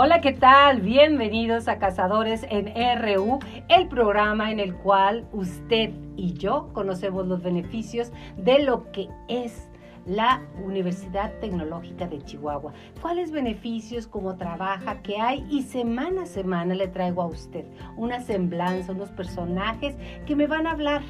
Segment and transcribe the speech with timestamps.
[0.00, 0.80] Hola, ¿qué tal?
[0.80, 2.68] Bienvenidos a Cazadores en
[3.02, 9.08] RU, el programa en el cual usted y yo conocemos los beneficios de lo que
[9.26, 9.68] es
[10.06, 12.72] la Universidad Tecnológica de Chihuahua.
[13.02, 15.44] ¿Cuáles beneficios, cómo trabaja, qué hay?
[15.50, 17.64] Y semana a semana le traigo a usted
[17.96, 19.96] una semblanza, unos personajes
[20.26, 21.02] que me van a hablar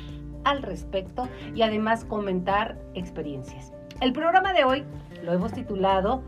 [0.45, 3.71] al respecto y además comentar experiencias.
[4.01, 4.85] El programa de hoy
[5.23, 6.23] lo hemos titulado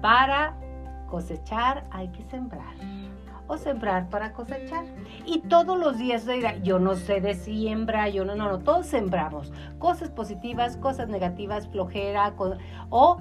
[0.00, 0.54] Para
[1.10, 2.74] cosechar hay que sembrar
[3.48, 4.84] o sembrar para cosechar.
[5.26, 6.24] Y todos los días
[6.62, 11.66] yo no sé de siembra, yo no, no, no, todos sembramos cosas positivas, cosas negativas,
[11.68, 12.32] flojera
[12.90, 13.18] o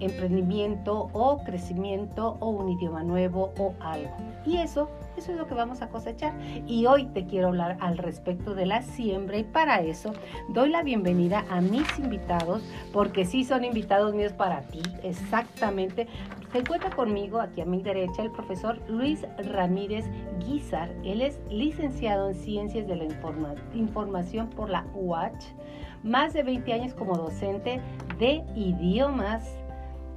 [0.00, 4.16] emprendimiento o crecimiento o un idioma nuevo o algo.
[4.46, 6.32] Y eso, eso es lo que vamos a cosechar.
[6.66, 10.12] Y hoy te quiero hablar al respecto de la siembra y para eso
[10.48, 16.06] doy la bienvenida a mis invitados porque sí son invitados míos para ti, exactamente.
[16.52, 20.06] Se encuentra conmigo aquí a mi derecha el profesor Luis Ramírez
[20.46, 20.90] Guizar.
[21.04, 23.04] Él es licenciado en Ciencias de la
[23.74, 25.44] Información por la UACH,
[26.04, 27.80] más de 20 años como docente
[28.18, 29.44] de idiomas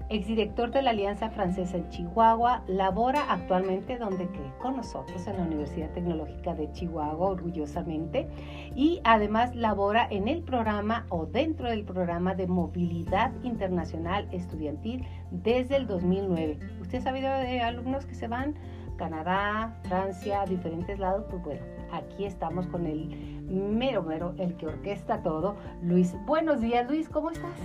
[0.10, 5.44] exdirector de la Alianza Francesa en Chihuahua, labora actualmente donde cree con nosotros en la
[5.44, 8.28] Universidad Tecnológica de Chihuahua, orgullosamente,
[8.76, 15.76] y además labora en el programa o dentro del programa de movilidad internacional estudiantil desde
[15.76, 16.60] el 2009.
[16.82, 18.56] ¿Usted ha sabido de alumnos que se van?
[18.98, 21.62] Canadá, Francia, diferentes lados, pues bueno,
[21.94, 23.08] aquí estamos con el
[23.50, 25.56] mero mero, el que orquesta todo.
[25.82, 27.58] Luis, buenos días Luis, ¿cómo estás?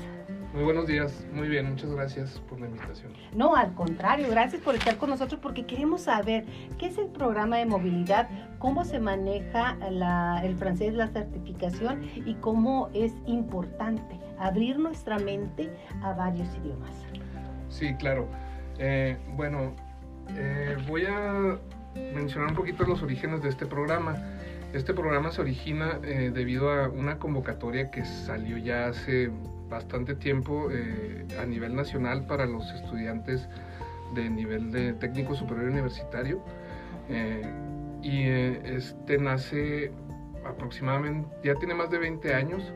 [0.55, 3.13] Muy buenos días, muy bien, muchas gracias por la invitación.
[3.35, 6.47] No, al contrario, gracias por estar con nosotros porque queremos saber
[6.79, 8.29] qué es el programa de movilidad,
[8.61, 9.77] cómo se maneja
[10.45, 15.73] el francés, la certificación y cómo es importante abrir nuestra mente
[16.05, 16.93] a varios idiomas.
[17.69, 18.29] Sí, claro.
[18.79, 19.75] Eh, bueno,
[20.37, 21.59] eh, voy a
[22.15, 24.23] mencionar un poquito los orígenes de este programa.
[24.73, 29.33] Este programa se origina eh, debido a una convocatoria que salió ya hace
[29.69, 33.49] bastante tiempo eh, a nivel nacional para los estudiantes
[34.15, 36.43] de nivel de técnico superior universitario.
[37.09, 37.43] Eh,
[38.03, 39.91] y eh, este nace
[40.45, 42.73] aproximadamente, ya tiene más de 20 años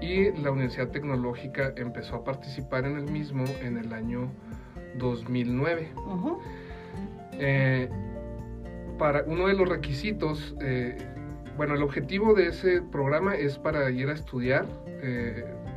[0.00, 4.30] y la Universidad Tecnológica empezó a participar en el mismo en el año
[4.98, 5.90] 2009.
[8.98, 10.54] para uno de los requisitos,
[11.56, 14.66] bueno, el objetivo de ese programa es para ir a estudiar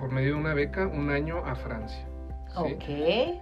[0.06, 2.06] por medio de una beca un año a Francia.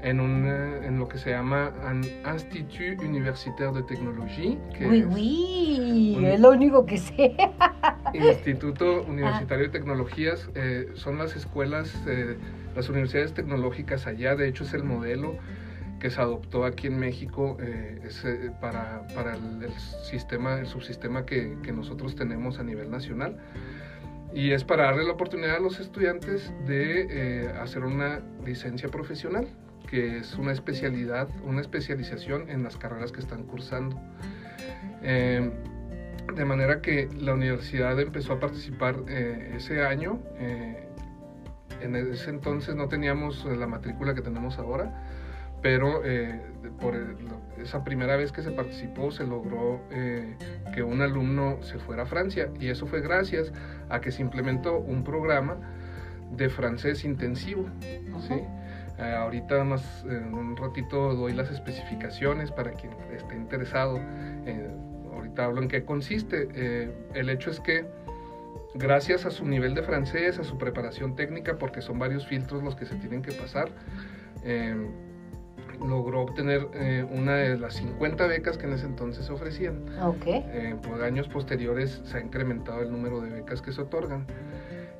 [0.02, 4.58] En, un, en lo que se llama un Institut Universitaire de Technologie.
[4.74, 7.36] Que oui, es, es lo único que sé.
[8.14, 12.38] Instituto Universitario de Tecnologías eh, son las escuelas, eh,
[12.78, 15.36] las universidades tecnológicas allá, de hecho es el modelo
[16.00, 18.00] que se adoptó aquí en México eh,
[18.62, 19.70] para, para el,
[20.10, 23.38] sistema, el subsistema que, que nosotros tenemos a nivel nacional
[24.34, 29.48] y es para darle la oportunidad a los estudiantes de eh, hacer una licencia profesional,
[29.88, 34.00] que es una especialidad, una especialización en las carreras que están cursando.
[35.04, 35.52] Em,
[36.34, 40.20] de manera que la universidad empezó a participar eh, ese año.
[40.40, 40.88] Eh,
[41.82, 45.13] en ese entonces no teníamos la matrícula que tenemos ahora,
[45.64, 46.40] pero eh,
[46.82, 46.94] por
[47.58, 50.36] esa primera vez que se participó se logró eh,
[50.76, 53.52] que un alumno se fuera a Francia y eso fue gracias
[53.90, 55.58] a que se implementó un programa
[56.32, 57.66] de francés intensivo.
[58.28, 58.34] ¿sí?
[59.00, 64.02] Eh, ahorita más en un ratito doy las especificaciones para quien esté interesado.
[65.14, 66.92] ahorita hablo en qué consiste.
[67.14, 67.86] el hecho es que
[68.76, 72.76] gracias a su nivel de francés, a su preparación técnica, porque son varios filtros los
[72.76, 73.70] que se tienen que pasar,
[75.84, 79.84] logró obtener eh, una de las 50 becas que en ese entonces se ofrecían.
[80.02, 80.46] Okay.
[80.48, 84.26] Eh, por años posteriores se ha incrementado el número de becas que se otorgan.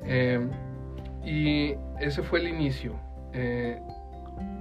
[0.04, 0.46] Eh,
[1.24, 2.94] y ese fue el inicio.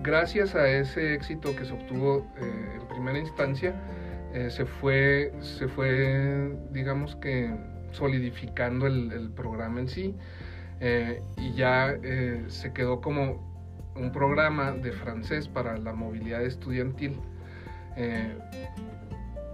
[0.02, 3.74] gracias a ese éxito que se obtuvo en primera instancia,
[4.50, 7.54] se, fue, se fue, digamos que,
[7.92, 10.16] solidificando el, el programa en sí.
[11.38, 11.96] y ya
[12.48, 13.53] se quedó como
[13.96, 17.20] un programa de francés para la movilidad estudiantil.
[17.96, 18.36] Eh,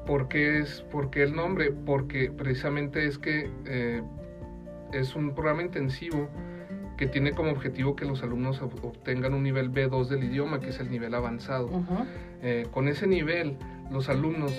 [0.05, 1.71] ¿por, qué es, ¿Por el nombre?
[1.71, 4.01] Porque precisamente es que eh,
[4.93, 6.29] es un programa intensivo
[6.97, 10.79] que tiene como objetivo que los alumnos obtengan un nivel B2 del idioma, que es
[10.81, 11.69] el nivel avanzado.
[12.41, 13.57] Eh, con ese nivel,
[13.89, 14.51] los alumnos,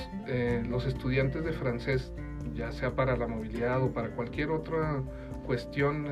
[0.66, 2.14] los estudiantes de francés,
[2.54, 5.02] ya sea para la movilidad o para cualquier otra
[5.44, 6.06] cuestión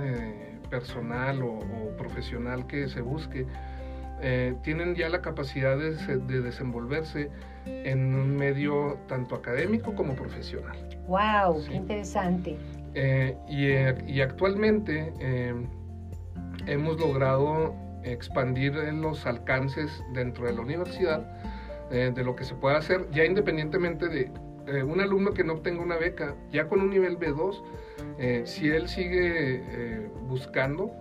[0.71, 1.59] personal o,
[1.97, 3.47] profesional que se busque,
[4.21, 7.31] eh, tienen ya la capacidad de, desenvolverse
[7.67, 10.77] en un medio tanto académico como profesional.
[11.07, 11.65] ¡Wow!
[11.67, 12.57] ¡Qué interesante!
[12.95, 15.13] Eh, y, actualmente
[16.67, 21.21] hemos logrado expandir los alcances dentro de la universidad
[21.91, 24.31] de lo que se puede hacer, ya independientemente de
[24.85, 30.11] un alumno que no obtenga una beca, ya con un nivel B2, si él sigue
[30.27, 30.93] buscando,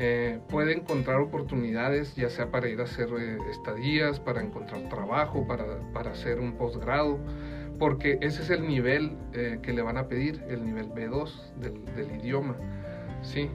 [0.00, 5.44] eh, puede encontrar oportunidades, ya sea para ir a hacer eh, estadías, para encontrar trabajo,
[5.44, 7.18] para, para hacer un posgrado,
[7.80, 11.84] porque ese es el nivel eh, que le van a pedir, el nivel B2 del,
[11.96, 12.54] del idioma.
[13.22, 13.50] Sí,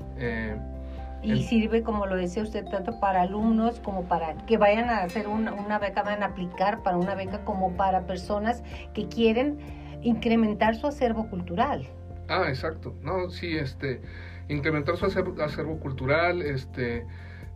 [1.24, 5.28] y sirve, como lo decía usted, tanto para alumnos como para que vayan a hacer
[5.28, 9.58] una, una beca, vayan a aplicar para una beca, como para personas que quieren
[10.02, 11.88] incrementar su acervo cultural.
[12.28, 12.94] Ah, exacto.
[13.02, 14.02] No, sí, este
[14.48, 17.06] incrementar su acervo, cultural, este,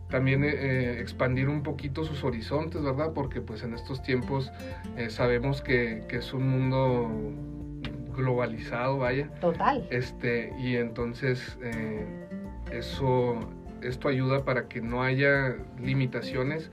[0.10, 3.12] también eh, eh, expandir un poquito sus horizontes, ¿verdad?
[3.14, 4.52] Porque pues en estos tiempos
[4.98, 7.10] eh, sabemos que, que, es un mundo
[8.16, 9.30] globalizado, vaya.
[9.42, 9.86] Total.
[9.92, 11.58] Este, y entonces
[12.72, 13.40] eso,
[13.82, 16.72] esto ayuda para que no haya limitaciones.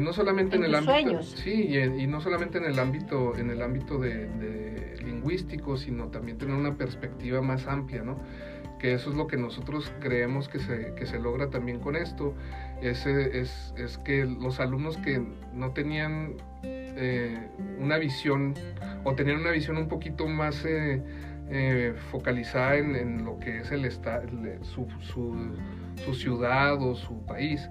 [0.00, 3.98] no solamente en, el ámbito sí y, no solamente en el ámbito en el ámbito
[3.98, 8.16] de, de lingüístico sino también tener una perspectiva más amplia no
[8.82, 12.34] que eso es lo que nosotros creemos que se, que se logra también con esto,
[12.82, 15.24] es, es, es que los alumnos que
[15.54, 16.34] no tenían
[16.64, 17.48] eh,
[17.78, 18.54] una visión
[19.04, 21.00] o tenían una visión un poquito más eh,
[21.50, 25.56] eh, focalizada en, lo que es el su, su,
[26.04, 27.68] su, ciudad o su país,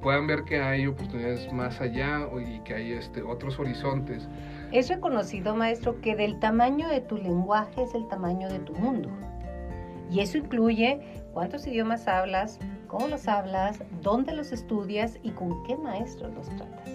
[0.00, 4.26] puedan ver que hay oportunidades más allá y que hay este, otros horizontes.
[4.72, 9.10] Es reconocido, maestro, que del tamaño de tu lenguaje es el tamaño de tu mundo.
[10.10, 11.00] Y eso incluye
[11.32, 12.58] cuántos idiomas hablas,
[12.88, 16.88] cómo los hablas, dónde los estudias y con qué maestros los tratas.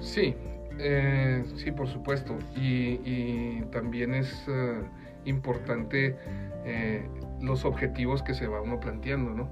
[0.00, 0.34] Sí,
[0.78, 2.36] eh, sí, por supuesto.
[2.56, 4.82] Y, también es eh,
[5.24, 6.16] importante
[6.64, 7.06] eh,
[7.40, 9.50] los objetivos que se va uno planteando, ¿no?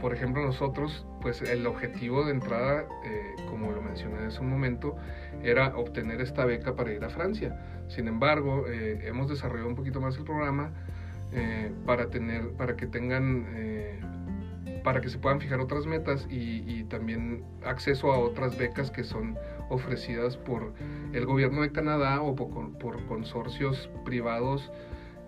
[0.00, 2.86] por ejemplo, nosotros, pues el objetivo de entrada,
[3.48, 4.96] como lo mencioné hace un momento,
[5.42, 7.56] era obtener esta beca para ir a Francia.
[7.88, 10.72] Sin embargo, eh, hemos desarrollado un poquito más el programa
[11.32, 14.00] eh, para, tener, para que tengan, eh,
[14.86, 19.36] para que se puedan fijar otras metas y, también acceso a otras becas que son
[19.68, 20.74] ofrecidas por
[21.12, 24.70] el gobierno de Canadá o por consorcios privados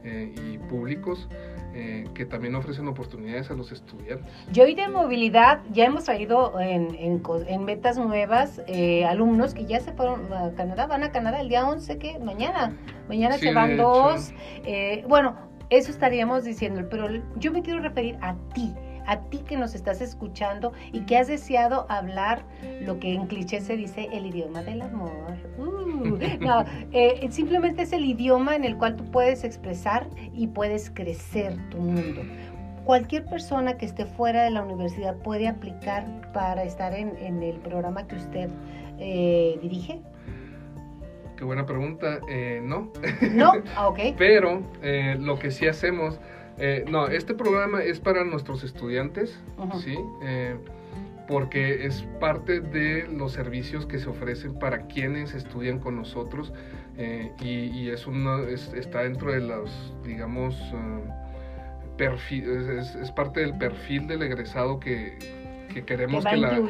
[0.04, 1.28] y públicos
[1.74, 4.32] eh, que también ofrecen oportunidades a los estudiantes.
[4.52, 9.80] Yo y de movilidad ya hemos traído en, en, metas nuevas eh, alumnos que ya
[9.80, 12.76] se fueron a Canadá, van a Canadá el día 11, que mañana,
[13.08, 14.32] mañana se van dos.
[14.64, 15.36] Eh, bueno,
[15.68, 18.72] eso estaríamos diciendo, pero yo me quiero referir a ti
[19.08, 22.44] a ti que nos estás escuchando y que has deseado hablar
[22.82, 25.34] lo que en cliché se dice el idioma del amor.
[25.56, 30.90] Uh, no, eh, simplemente es el idioma en el cual tú puedes expresar y puedes
[30.90, 32.20] crecer tu mundo.
[32.84, 36.04] Cualquier persona que esté fuera de la universidad puede aplicar
[36.34, 38.50] para estar en, el programa que usted
[38.98, 40.02] eh, dirige.
[41.36, 42.18] Qué buena pregunta.
[42.28, 42.92] Eh, no.
[43.32, 44.00] No, ah, ok.
[44.18, 44.62] Pero
[45.18, 46.20] lo que sí hacemos
[46.58, 49.38] eh, no, este programa es para nuestros estudiantes,
[49.82, 49.96] ¿sí?
[50.22, 50.56] Eh,
[51.26, 56.52] porque es parte de los servicios que se ofrecen para quienes estudian con nosotros
[56.96, 58.06] eh, y, es
[58.74, 60.56] está dentro de los, digamos,
[61.96, 65.18] perfil, es, parte del perfil del egresado que,
[65.86, 66.60] queremos que, la,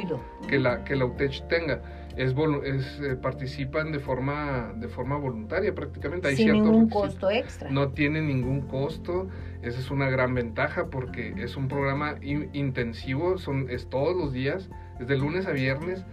[0.49, 1.81] que, la, que la UTECH tenga
[2.19, 2.35] es,
[2.65, 6.29] es eh, participan de forma de forma voluntaria prácticamente.
[6.29, 7.71] Hay Sin ningún costo extra.
[7.71, 9.29] No tiene ningún costo.
[9.63, 14.69] Esa es una gran ventaja porque es un programa intensivo, son, es todos los días,
[15.01, 16.05] es de lunes a viernes,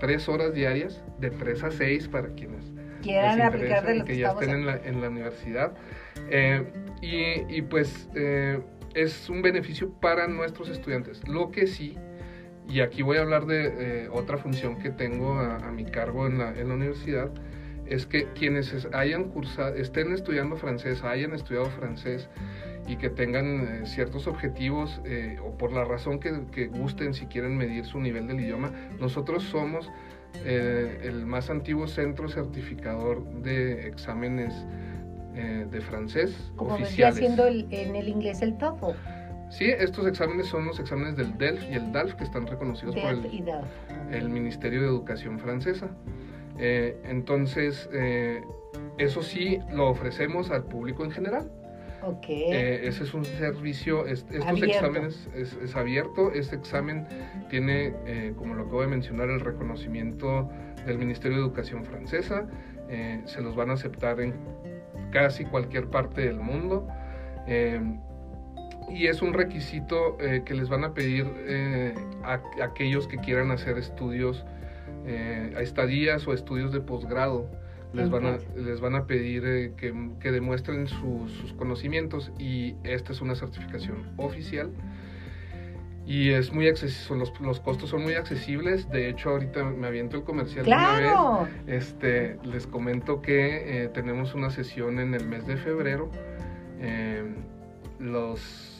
[0.00, 4.30] tres horas diarias, de tres a seis para quienes quieran aplicar de lo que, ya
[4.30, 5.74] estén en la, en la universidad.
[6.30, 6.64] Eh,
[7.02, 8.60] y, y, pues eh,
[8.94, 11.26] es un beneficio para nuestros estudiantes.
[11.28, 11.98] Lo que sí
[12.68, 16.38] y aquí voy a hablar de eh, otra función que tengo a, mi cargo en
[16.38, 17.30] la, en la, universidad,
[17.86, 22.28] es que quienes hayan cursado, estén estudiando francés, hayan estudiado francés
[22.86, 27.26] y que tengan eh, ciertos objetivos eh, o por la razón que, que, gusten si
[27.26, 29.90] quieren medir su nivel del idioma, nosotros somos
[30.44, 34.52] el más antiguo centro certificador de exámenes
[35.32, 37.14] de francés Como oficiales.
[37.14, 38.98] haciendo en el inglés el TOEFL.
[39.54, 43.04] Sí, estos exámenes son los exámenes del DELF y el DALF que están reconocidos por
[44.10, 45.90] el, Ministerio de Educación francesa.
[46.58, 48.42] Eh, entonces, eh,
[48.98, 51.52] eso sí lo ofrecemos al público en general.
[52.02, 52.24] Ok.
[52.28, 54.72] Eh, ese es un servicio, es- estos Abierto.
[54.72, 57.06] exámenes es, es abierto, este examen
[57.48, 60.50] tiene, eh, como lo acabo de mencionar, el reconocimiento
[60.84, 62.48] del Ministerio de Educación francesa,
[62.88, 64.34] eh, se los van a aceptar en
[65.12, 66.88] casi cualquier parte del mundo.
[68.90, 73.18] Y es un requisito eh, que les van a pedir eh, a, a aquellos que
[73.18, 74.44] quieran hacer estudios,
[75.06, 77.48] eh, a estadías o estudios de posgrado.
[77.92, 82.74] Les van, a, les van a pedir eh, que, que demuestren sus- sus conocimientos y
[82.82, 84.70] esta es una certificación oficial.
[86.04, 88.90] Y es muy accesible, los, los costos son muy accesibles.
[88.90, 90.98] De hecho, ahorita me aviento el comercial de una vez.
[91.12, 91.48] Claro.
[91.68, 96.10] Este, les comento que eh, tenemos una sesión en el mes de febrero.
[96.80, 97.22] Eh,
[98.00, 98.73] los,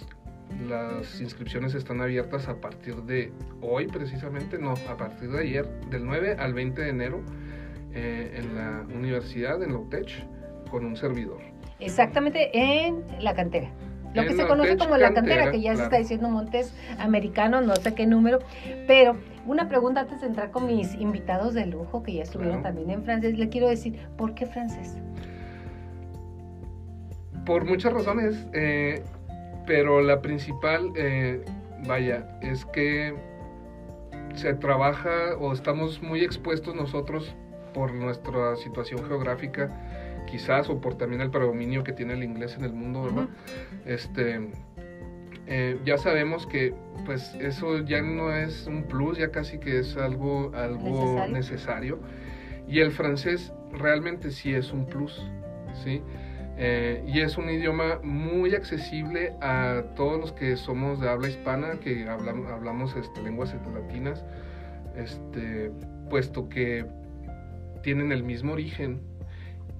[0.68, 6.04] las inscripciones están abiertas a partir de hoy, precisamente, no, a partir de ayer, del
[6.04, 7.22] 9 al 20 de enero,
[7.92, 10.26] eh, en la universidad, en la UTECH,
[10.70, 11.40] con un servidor.
[11.80, 13.70] Exactamente en la cantera.
[14.14, 17.60] Lo En que se conoce como la cantera, que ya se está diciendo Montes Americano,
[17.60, 18.38] no sé qué número.
[18.86, 22.76] Pero una pregunta antes de entrar con mis invitados de lujo, que ya estuvieron Claro.
[22.76, 23.36] también en francés.
[23.36, 24.96] Le quiero decir, ¿por qué francés?
[27.44, 29.02] Por muchas razones, eh,
[29.66, 31.44] pero la principal, eh,
[31.86, 33.14] vaya, es que
[34.34, 37.34] se trabaja o estamos muy expuestos nosotros
[37.72, 39.68] por nuestra situación geográfica,
[40.26, 43.28] quizás, o por también el predominio que tiene el inglés en el mundo, ¿verdad?
[43.84, 44.48] Este,
[45.46, 49.96] eh, ya sabemos que pues eso ya no es un plus, ya casi que es
[49.96, 51.32] algo, algo Necesario.
[51.32, 51.98] necesario.
[52.66, 55.20] Y el francés realmente sí es un plus,
[55.84, 56.00] ¿sí?
[56.56, 61.80] Eh, y es un idioma muy accesible a todos los que somos de habla hispana,
[61.80, 64.24] que hablamos, hablamos este, lenguas latinas,
[64.96, 65.72] este,
[66.08, 66.86] puesto que
[67.82, 69.00] tienen el mismo origen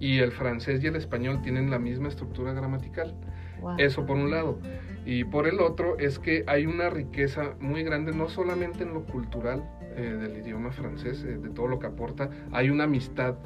[0.01, 3.15] y el francés y el español tienen la misma estructura gramatical.
[3.61, 3.77] Wow.
[3.79, 4.59] Eso por un lado.
[5.07, 9.05] Y por el otro es que hay una riqueza muy grande, no solamente en lo
[9.05, 9.63] cultural
[9.97, 13.37] eh, del idioma francés, eh, de todo lo que aporta, hay una amistad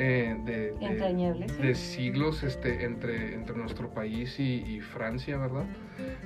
[0.00, 1.62] eh, de, de- Entrañable, sí.
[1.62, 5.66] de siglos este, entre, entre nuestro país y, y Francia, ¿verdad?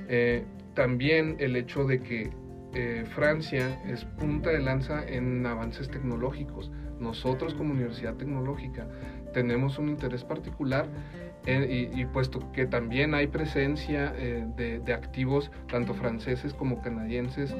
[0.07, 2.29] Eh, también el hecho de que
[2.73, 6.71] eh, Francia es punta de lanza en avances tecnológicos.
[6.99, 8.87] Nosotros como Universidad Tecnológica
[9.33, 10.87] tenemos un interés particular
[11.45, 16.81] eh, y, y puesto que también hay presencia eh, de, de activos tanto franceses como
[16.81, 17.53] canadienses,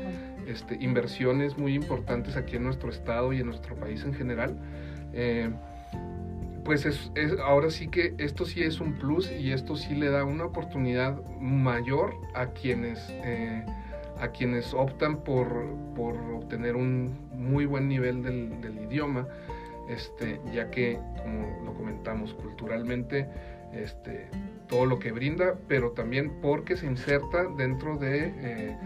[0.48, 4.55] este, inversiones muy importantes aquí en nuestro estado y en nuestro país en general.
[6.65, 10.10] Pues es, es- ahora sí que esto sí es un plus y esto sí le
[10.10, 13.63] da una oportunidad mayor a quienes, eh,
[14.19, 15.48] a quienes optan por,
[15.95, 19.27] por obtener un muy buen nivel del, del idioma,
[19.89, 23.29] este, ya que, como lo comentamos, culturalmente
[23.74, 24.27] este,
[24.67, 28.77] todo lo que brinda, pero también porque se inserta dentro de eh,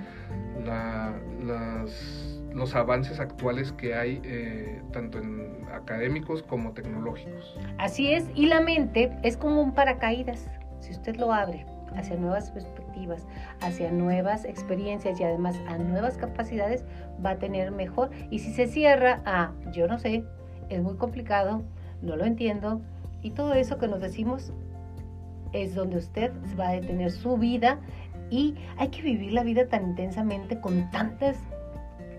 [0.65, 7.57] la- las- los avances actuales que hay, eh, tanto en académicos como tecnológicos.
[7.77, 10.49] Así es, y la mente es como un paracaídas.
[10.79, 13.25] Si usted lo abre hacia nuevas perspectivas,
[13.61, 16.83] hacia nuevas experiencias y además a nuevas capacidades,
[17.25, 18.11] va a tener mejor.
[18.29, 20.23] Y si se cierra a yo no sé,
[20.69, 21.63] es muy complicado,
[22.01, 22.81] no lo entiendo,
[23.21, 24.53] y todo eso que nos decimos
[25.51, 27.79] es donde usted va a detener su vida
[28.29, 31.37] y hay que vivir la vida tan intensamente con tantas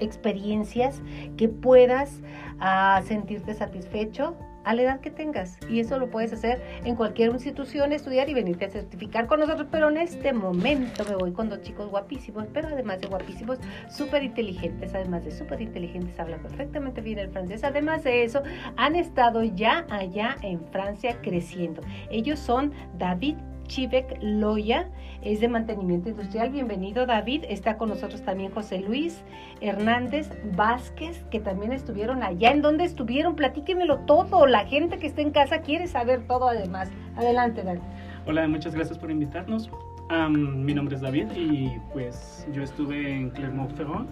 [0.01, 1.01] experiencias
[1.37, 2.21] que puedas
[2.59, 5.59] ah, sentirte satisfecho a la edad que tengas.
[5.69, 9.69] Y eso lo puedes hacer en cualquier institución, estudiar y venirte a certificar con nosotros.
[9.71, 14.23] Pero en este momento me voy con dos chicos guapísimos, pero además de guapísimos, súper
[14.23, 14.95] inteligentes.
[14.95, 17.65] Además de súper inteligentes, hablan perfectamente bien el francés.
[17.65, 18.43] Además de eso,
[18.77, 21.83] han estado ya allá en Francia creciendo.
[22.11, 23.37] Ellos son David
[23.71, 24.89] Chivek Loya,
[25.23, 26.51] es de mantenimiento industrial.
[26.51, 27.45] Bienvenido David.
[27.49, 29.23] Está con nosotros también José Luis
[29.61, 32.51] Hernández Vázquez, que también estuvieron allá.
[32.51, 33.37] ¿En dónde estuvieron?
[33.37, 34.49] Platíquenmelo todo.
[34.49, 36.91] La gente que está en casa quiere saber todo además.
[37.15, 37.83] Adelante, David.
[38.27, 39.71] Hola, muchas gracias por invitarnos.
[40.09, 44.09] Am, mi nombre es David y pues yo estuve en Clermont-Ferrand,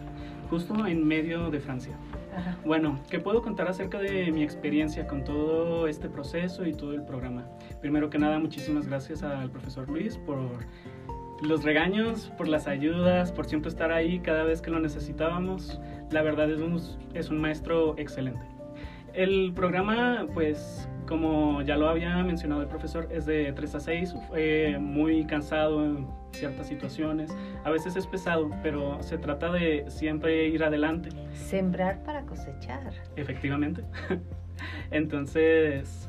[0.51, 1.97] justo en medio de Francia.
[2.65, 7.03] Bueno, ¿qué puedo contar acerca de mi experiencia con todo este proceso y todo el
[7.03, 7.47] programa?
[7.81, 10.39] Primero que nada, muchísimas gracias al profesor Luis por
[11.43, 15.81] los regaños, por las ayudas, por siempre estar ahí cada vez que lo necesitábamos.
[16.11, 16.81] La verdad es un,
[17.15, 18.58] es un maestro excelente.
[19.15, 24.15] El programa, pues, como ya lo había mencionado el profesor, es de 3 a 6,
[24.29, 27.31] fue muy cansado en ciertas situaciones.
[27.65, 31.11] A veces es pesado, pero se trata de siempre ir adelante.
[31.33, 32.93] Sembrar para cosechar.
[33.17, 33.83] Efectivamente.
[34.91, 36.09] Entonces,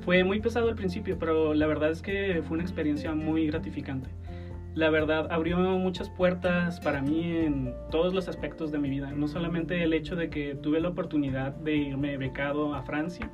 [0.00, 4.08] fue muy pesado al principio, pero la verdad es que fue una experiencia muy gratificante.
[4.74, 9.26] La verdad abrió muchas puertas para mí en todos los aspectos de mi vida, no
[9.26, 13.28] solamente el hecho de que tuve la oportunidad de irme becado a Francia.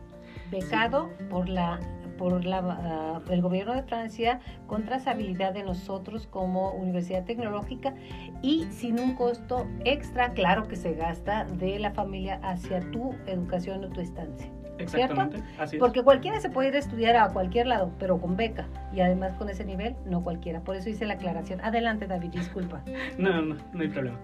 [0.50, 1.78] Becado por la
[2.16, 7.94] por la, ah, el gobierno de Francia con trazabilidad de nosotros como Universidad Tecnológica
[8.42, 13.84] y sin un costo extra, claro que se gasta, de la familia hacia tu educación
[13.84, 14.50] o tu estancia.
[14.78, 15.80] Exactamente, así es.
[15.80, 18.66] Porque cualquiera se puede ir a estudiar a cualquier lado, pero con beca.
[18.92, 20.60] Y además con ese nivel, no cualquiera.
[20.60, 21.60] Por eso hice la aclaración.
[21.62, 22.82] Adelante, David, disculpa.
[23.18, 24.18] no, no, no hay problema.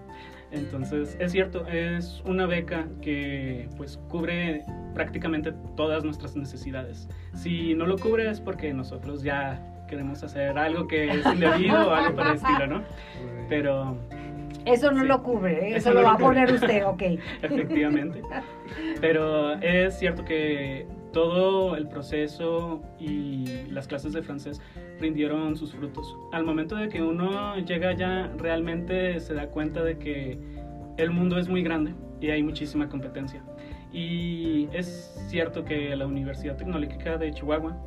[0.51, 7.09] Entonces, es cierto, es una beca que pues cubre prácticamente todas nuestras necesidades.
[7.33, 11.93] Si no lo cubre es porque nosotros ya queremos hacer algo que es indebido o
[11.93, 12.83] algo para el estilo, ¿no?
[13.49, 13.97] Pero...
[14.65, 15.07] Eso no Sí.
[15.07, 15.75] lo cubre, ¿eh?
[15.75, 17.01] eso, lo va a poner usted, ok.
[17.41, 18.21] Efectivamente.
[19.01, 24.61] Pero es cierto que todo el proceso y las clases de francés
[24.99, 26.17] rindieron sus frutos.
[26.31, 30.39] Al momento de que uno llega allá, realmente se da cuenta de que
[30.97, 33.43] el mundo es muy grande y hay muchísima competencia.
[33.91, 37.77] Y es cierto que la Universidad Tecnológica de Chihuahua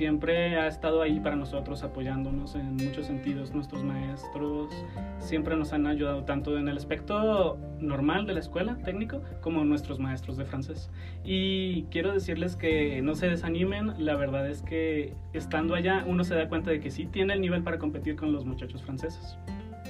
[0.00, 3.52] siempre ha estado ahí para nosotros, apoyándonos en muchos sentidos.
[3.52, 4.72] Nuestros maestros
[5.18, 9.98] siempre nos han ayudado tanto en el aspecto normal de la escuela, técnico, como nuestros
[9.98, 10.90] maestros de francés.
[11.22, 16.34] Y quiero decirles que no se desanimen, la verdad es que estando allá uno se
[16.34, 19.36] da cuenta de que sí tiene el nivel para competir con los muchachos franceses.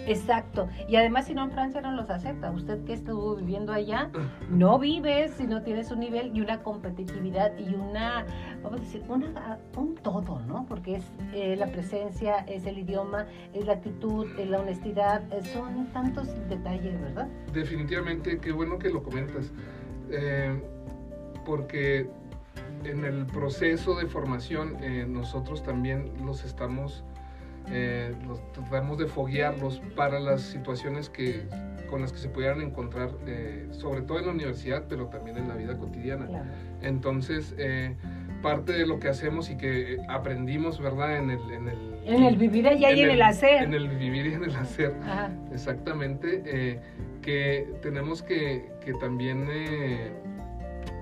[0.07, 0.69] Exacto.
[0.88, 2.50] Y además, si no en Francia no los acepta.
[2.50, 4.11] Usted que estuvo viviendo allá,
[4.50, 8.26] no vives si no tienes un nivel y una competitividad y una,
[8.62, 10.66] vamos a decir, una, un todo, ¿no?
[10.66, 15.87] Porque es eh, la presencia, es el idioma, es la actitud, es la honestidad, son
[15.92, 17.28] tantos detalles, ¿verdad?
[17.52, 19.52] Definitivamente, qué bueno que lo comentas,
[20.11, 20.61] eh,
[21.45, 22.09] porque
[22.85, 27.04] en el proceso de formación eh, nosotros también los estamos,
[27.70, 31.44] eh, los tratamos de foguearlos para las situaciones que,
[31.88, 35.48] con las que se pudieran encontrar, eh, sobre todo en la universidad, pero también en
[35.48, 36.26] la vida cotidiana.
[36.26, 36.44] Claro.
[36.82, 37.96] Entonces, eh,
[38.42, 41.16] parte de lo que hacemos y que aprendimos, ¿verdad?
[41.16, 43.62] En el, en el, En el vivir allá y en el hacer.
[43.62, 44.94] En el vivir y en el hacer.
[45.02, 45.30] Ajá.
[45.52, 46.80] Exactamente, eh,
[47.22, 50.11] que tenemos que, que también eh,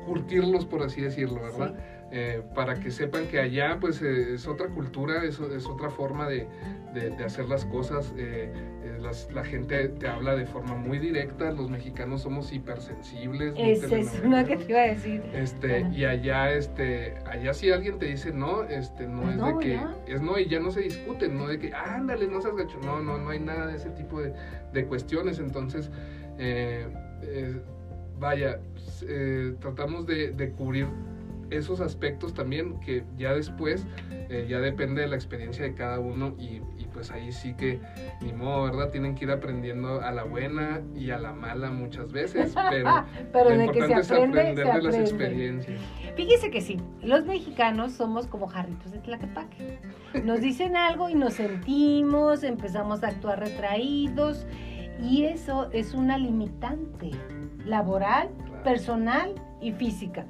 [0.04, 1.74] curtirlos, por así decirlo, ¿verdad?
[2.10, 6.26] Eh, para que sepan que allá pues eh, es otra cultura, es, es otra forma
[6.26, 6.46] de,
[6.94, 8.14] de- de hacer las cosas.
[8.16, 8.50] eh,
[8.82, 13.52] eh, las- la gente te habla de forma muy directa, los mexicanos somos hipersensibles.
[13.58, 15.22] Esa es una que te iba a decir.
[15.34, 15.92] Este, Ajá.
[15.94, 19.58] y allá, este, allá si alguien te dice no, este, no Pues es no, de
[19.58, 19.94] que, ya.
[20.06, 23.02] es no y ya no se discuten, no de que, ándale, no seas gacho, no,
[23.02, 24.32] no, no hay nada de ese tipo de,
[24.72, 25.90] de cuestiones, entonces,
[26.38, 26.86] eh,
[27.22, 27.60] eh,
[28.18, 28.60] vaya,
[29.06, 30.86] eh, tratamos de, de cubrir
[31.50, 33.86] esos aspectos también que ya después
[34.28, 37.80] eh, ya depende de la experiencia de cada uno y, y pues ahí sí que
[38.20, 38.90] ni modo, ¿verdad?
[38.90, 43.50] Tienen que ir aprendiendo a la buena y a la mala muchas veces, pero, Pero
[43.50, 45.00] lo de que se importante es aprende, aprender se de las aprende.
[45.00, 45.80] experiencias.
[46.16, 49.78] Fíjese que sí, los mexicanos somos como jarritos de Tlaquepaque.
[50.24, 54.46] Nos dicen algo y nos sentimos, empezamos a actuar retraídos
[55.00, 57.10] y eso es una limitante
[57.64, 58.62] laboral, Claro.
[58.64, 60.26] personal y física.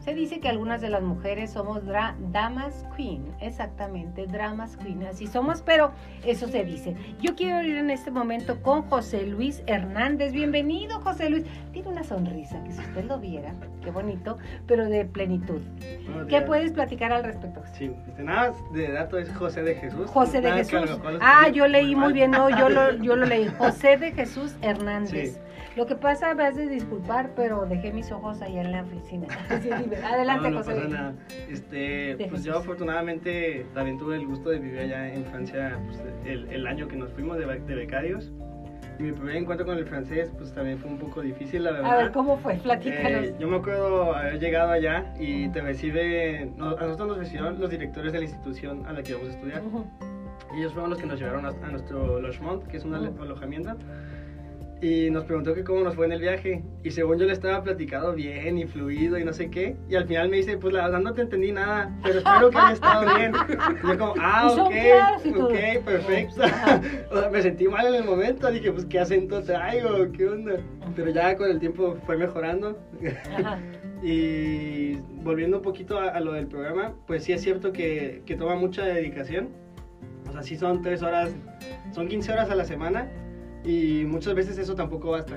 [0.00, 5.26] Se dice que algunas de las mujeres somos dra- damas queen, exactamente, dramas queen, así
[5.26, 5.92] somos, pero
[6.24, 6.96] eso se dice.
[7.20, 10.32] Yo quiero ir en este momento con José Luis Hernández.
[10.32, 11.44] Bienvenido, José Luis.
[11.72, 13.52] Tiene una sonrisa que si usted lo viera,
[13.84, 15.60] qué bonito, pero de plenitud.
[16.28, 17.62] ¿Qué puedes platicar al respecto?
[17.74, 20.08] Sí, este, nada más de dato es José de Jesús.
[20.10, 20.98] José de Nada Jesús.
[21.20, 22.12] Ah, yo leí muy mal.
[22.14, 23.48] bien, no, yo lo, yo lo leí.
[23.58, 25.34] José de Jesús Hernández.
[25.34, 25.40] Sí.
[25.76, 29.26] Lo que pasa, me has de disculpar, pero dejé mis ojos allá en la oficina.
[29.62, 29.70] Sí.
[29.70, 30.74] Adelante, no, no José.
[30.74, 31.14] pasa nada.
[31.48, 36.48] Este, pues yo afortunadamente también tuve el gusto de vivir allá en Francia pues, el,
[36.50, 38.32] el año que nos fuimos de, de becarios.
[38.98, 41.90] Y mi primer encuentro con el francés pues también fue un poco difícil, la verdad.
[41.92, 42.54] A ver, ¿cómo fue?
[42.56, 43.24] Platícanos.
[43.24, 47.58] Eh, yo me acuerdo haber llegado allá y te recibe, no, a nosotros nos recibieron
[47.60, 49.62] los directores de la institución a la que íbamos a estudiar.
[49.62, 49.86] Ujú.
[50.54, 53.08] Y ellos fueron los que nos llevaron a, a nuestro logement, que es un ale-
[53.08, 53.22] Ujú.
[53.22, 53.70] alojamiento.
[54.82, 56.62] Y nos preguntó que cómo nos fue en el viaje.
[56.82, 59.76] Y según yo le estaba platicado bien y fluido y no sé qué.
[59.90, 62.58] Y al final me dice, pues la verdad no te entendí nada, pero espero que
[62.58, 63.32] haya estado bien.
[63.82, 66.42] Y yo como, ah, ok, ok, perfecto.
[67.10, 68.50] O sea, me sentí mal en el momento.
[68.50, 70.56] Dije, pues qué acento traigo, qué onda.
[70.96, 72.78] Pero ya con el tiempo fue mejorando.
[74.02, 78.34] Y volviendo un poquito a, a lo del programa, pues sí es cierto que, que
[78.34, 79.50] toma mucha dedicación.
[80.26, 81.30] O sea, sí son tres horas,
[81.92, 83.10] son 15 horas a la semana
[83.64, 85.36] y muchas veces eso tampoco basta.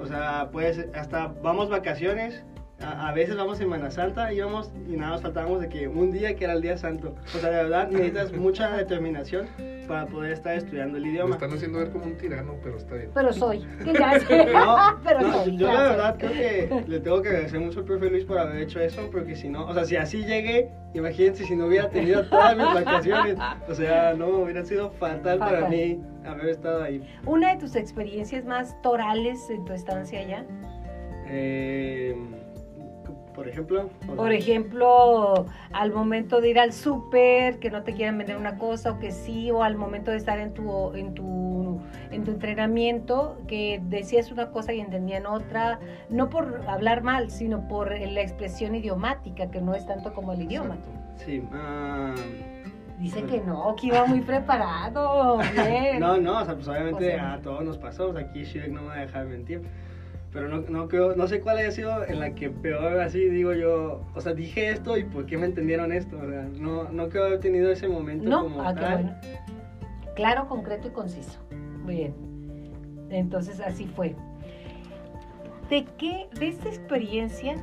[0.00, 2.42] O sea, pues hasta vamos vacaciones
[2.80, 6.10] a, a veces vamos en Semana Santa, íbamos y nada más faltábamos de que un
[6.12, 7.14] día que era el día santo.
[7.34, 9.46] O sea, de verdad necesitas mucha determinación
[9.88, 11.34] para poder estar estudiando el Me idioma.
[11.36, 13.10] están haciendo ver como un tirano, pero está bien.
[13.14, 13.66] Pero soy.
[13.84, 14.46] Que ya sé.
[14.52, 15.56] No, Pero no, soy.
[15.56, 15.96] yo la gracias.
[15.96, 19.08] verdad creo que le tengo que agradecer mucho al profe Luis por haber hecho eso,
[19.10, 22.66] porque si no, o sea, si así llegué, imagínense si no hubiera tenido todas mis
[22.66, 23.36] vacaciones,
[23.68, 25.70] o sea, no, hubiera sido fatal para Fatal.
[25.70, 27.02] mí haber estado ahí.
[27.26, 30.44] Una de tus experiencias más torales en tu estancia allá.
[31.30, 32.14] Eh,
[33.38, 38.36] por ejemplo, Por ejemplo, al momento de ir al súper, que no te quieran vender
[38.36, 41.78] una cosa o que sí, o al momento de estar en tu, en tu,
[42.10, 45.78] en tu entrenamiento, que decías una cosa y entendían otra,
[46.10, 50.42] no por hablar mal, sino por la expresión idiomática, que no es tanto como el
[50.42, 50.74] idioma.
[50.74, 51.24] Exacto.
[51.24, 52.16] sí, ah,
[52.98, 55.38] Dice que no, que iba muy preparado.
[55.54, 56.00] Bien.
[56.00, 58.42] no, no, o sea, pues obviamente O sea, a todos nos pasó, o sea, aquí
[58.42, 59.62] Shirek no me va a dejar mentir.
[60.32, 63.54] Pero no, no creo, no sé cuál haya sido en la que peor así digo
[63.54, 67.08] yo, o sea, dije esto y por qué me entendieron esto, o sea, no, no
[67.08, 69.02] creo haber tenido ese momento No, como ah, tal.
[69.02, 69.16] bueno.
[70.14, 71.38] Claro, concreto y conciso.
[71.84, 72.14] Muy bien.
[73.10, 74.14] Entonces así fue.
[75.70, 77.54] ¿De qué, de esta experiencia,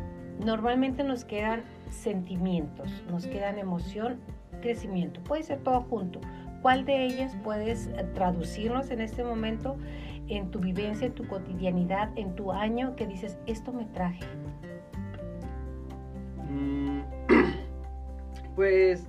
[0.43, 4.19] normalmente nos quedan sentimientos, nos quedan emoción,
[4.62, 5.21] crecimiento?
[5.21, 6.19] Puede ser todo junto.
[6.62, 9.75] ¿Cuál de ellas puedes eh, traducirnos en este momento
[10.27, 14.25] en tu vivencia, en tu cotidianidad, en tu año, que dices, esto me traje?
[16.49, 17.01] Mm,
[18.55, 19.05] Pues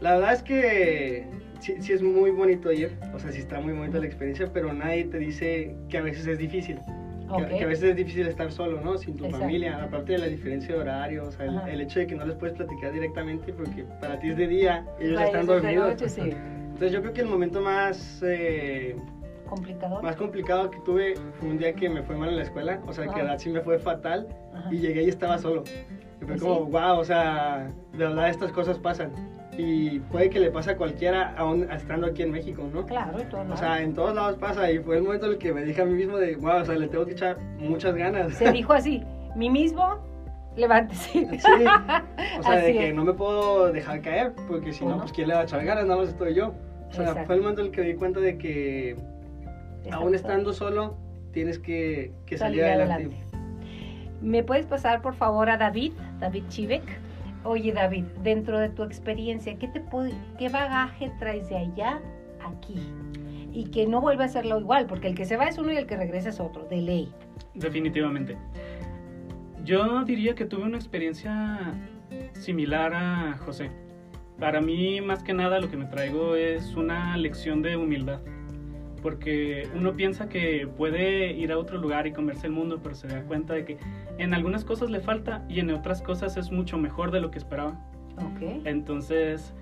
[0.00, 1.26] la verdad es que
[1.60, 4.72] sí, sí es muy bonito ir, o sea, sí está muy bonita la experiencia, pero
[4.72, 6.78] nadie te dice que a veces es difícil.
[7.36, 7.48] Que, Ok.
[7.48, 8.98] que a veces es difícil estar solo, ¿no?
[8.98, 9.44] Sin tu Exacto.
[9.46, 12.34] familia, aparte de la diferencia de horario, o sea, el, hecho de que no les
[12.34, 15.90] puedes platicar directamente porque para ti es de día, ellos están dormidos.
[15.90, 16.22] noche, sí.
[16.22, 18.96] Entonces yo creo que el momento más, eh,
[19.50, 20.02] Complicador.
[20.02, 22.92] más complicado que tuve fue un día que me fue mal en la escuela, o
[22.92, 23.16] sea, que Ah.
[23.18, 24.72] la verdad sí me fue fatal Ajá.
[24.72, 25.64] y llegué y estaba solo.
[26.22, 26.70] Y fue ¿Ah, como, sí?
[26.72, 29.10] wow, o sea, de verdad estas cosas pasan.
[29.58, 32.86] Y puede que le pase a cualquiera aún estando aquí en México, ¿no?
[32.86, 35.38] Claro, y todo O sea, en todos lados pasa y fue el momento en el
[35.38, 37.94] que me dije a mí mismo de, wow, o sea, le tengo que echar muchas
[37.94, 38.32] ganas.
[38.34, 39.02] Se dijo así,
[39.36, 39.98] mí mismo,
[40.56, 41.10] levántese.
[41.10, 42.94] Sí, o sea, de Así que es.
[42.94, 45.84] no me puedo dejar caer, porque si no, pues quién le va a echar ganas,
[45.84, 46.54] nada más estoy yo.
[46.88, 47.26] O sea, Exacto.
[47.26, 48.96] fue el momento en el que me di cuenta de que
[49.90, 50.96] aún estando solo,
[51.32, 53.16] tienes que, que salir, Salir adelante.
[54.20, 56.82] ¿Me puedes pasar por favor a David, David Chivek?
[57.44, 62.00] Oye David, dentro de tu experiencia, ¿qué, te puede- ¿qué bagaje traes de allá
[62.44, 62.76] aquí?
[63.52, 65.76] Y que no vuelva a hacerlo igual, porque el que se va es uno y
[65.76, 67.12] el que regresa es otro, de ley.
[67.54, 68.36] Definitivamente.
[69.64, 71.74] Yo diría que tuve una experiencia
[72.34, 73.70] similar a José.
[74.38, 78.20] Para mí, más que nada, lo que me traigo es una lección de humildad.
[79.02, 83.08] Porque uno piensa que puede ir a otro lugar y comerse el mundo, pero se
[83.08, 83.78] da cuenta de que
[84.18, 87.38] en algunas cosas le falta y en otras cosas es mucho mejor de lo que
[87.38, 87.78] esperaba.
[88.16, 88.64] Ok.
[88.64, 89.54] Entonces,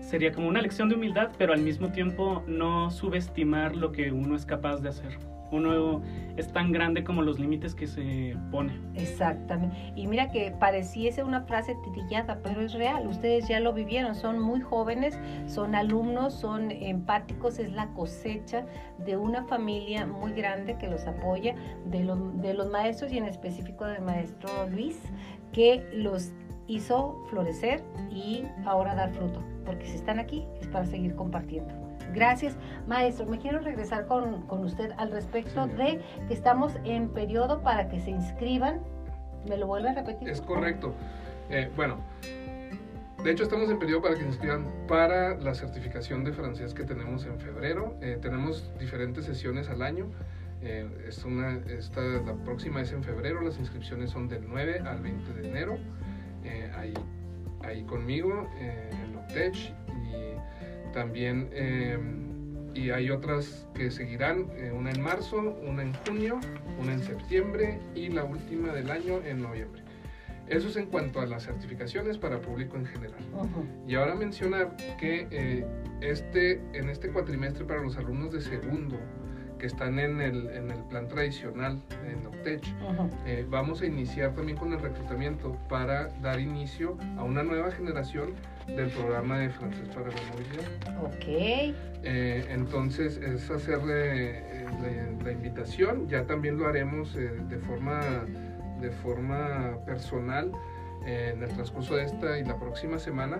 [0.00, 4.36] sería como una lección de humildad, pero al mismo tiempo no subestimar lo que uno
[4.36, 5.18] es capaz de hacer.
[5.50, 6.02] Uno
[6.36, 8.72] es tan grande como los límites que se pone.
[8.94, 9.76] Exactamente.
[9.96, 13.06] Y mira que pareciese una frase trillada, pero es real.
[13.06, 14.14] Ustedes ya lo vivieron.
[14.14, 17.58] Son muy jóvenes, son alumnos, son empáticos.
[17.58, 18.66] Es la cosecha
[19.04, 21.54] de una familia muy grande que los apoya,
[21.86, 25.00] de los, de los maestros y en específico del maestro Luis,
[25.52, 26.32] que los
[26.66, 29.42] hizo florecer y ahora dar fruto.
[29.64, 31.87] Porque si están aquí es para seguir compartiendo.
[32.14, 33.26] Gracias, maestro.
[33.26, 38.00] Me quiero regresar con, con usted al respecto de que estamos en periodo para que
[38.00, 38.80] se inscriban.
[39.48, 40.28] ¿Me lo vuelve a repetir?
[40.28, 40.94] Es correcto.
[41.50, 41.98] Eh, bueno,
[43.22, 46.84] de hecho estamos en periodo para que se inscriban para la certificación de francés que
[46.84, 47.96] tenemos en febrero.
[48.00, 50.06] Eh, tenemos diferentes sesiones al año.
[50.62, 55.00] Eh, es una, esta, la próxima es en febrero, las inscripciones son del 9 al
[55.00, 55.78] 20 de enero.
[56.44, 56.94] Eh, ahí,
[57.64, 59.87] ahí conmigo en Octech y
[60.92, 61.98] también eh,
[62.74, 66.38] y hay otras que seguirán, eh, una en marzo, una en junio,
[66.80, 69.82] una en septiembre y la última del año en noviembre.
[70.46, 73.20] Eso es en cuanto a las certificaciones para público en general.
[73.86, 75.66] Y ahora mencionar que eh,
[76.00, 78.96] este, en este cuatrimestre para los alumnos de segundo
[79.58, 82.62] que están en el, en el plan tradicional en Octech,
[83.26, 88.34] eh, vamos a iniciar también con el reclutamiento para dar inicio a una nueva generación
[88.66, 91.04] del programa de francés para la movilidad.
[91.04, 91.74] Ok.
[92.04, 94.66] Eh, entonces es hacerle eh,
[95.18, 98.00] la, la invitación, ya también lo haremos eh, de, forma,
[98.80, 100.52] de forma personal
[101.06, 103.38] eh, en el transcurso de esta y la próxima semana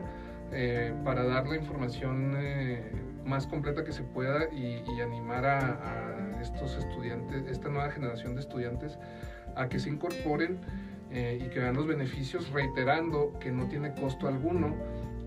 [0.52, 2.90] eh, para dar la información eh,
[3.24, 8.34] más completa que se pueda y, y animar a, a estos estudiantes, esta nueva generación
[8.34, 8.98] de estudiantes
[9.56, 10.58] a que se incorporen
[11.10, 14.74] eh, y que vean los beneficios, reiterando que no tiene costo alguno,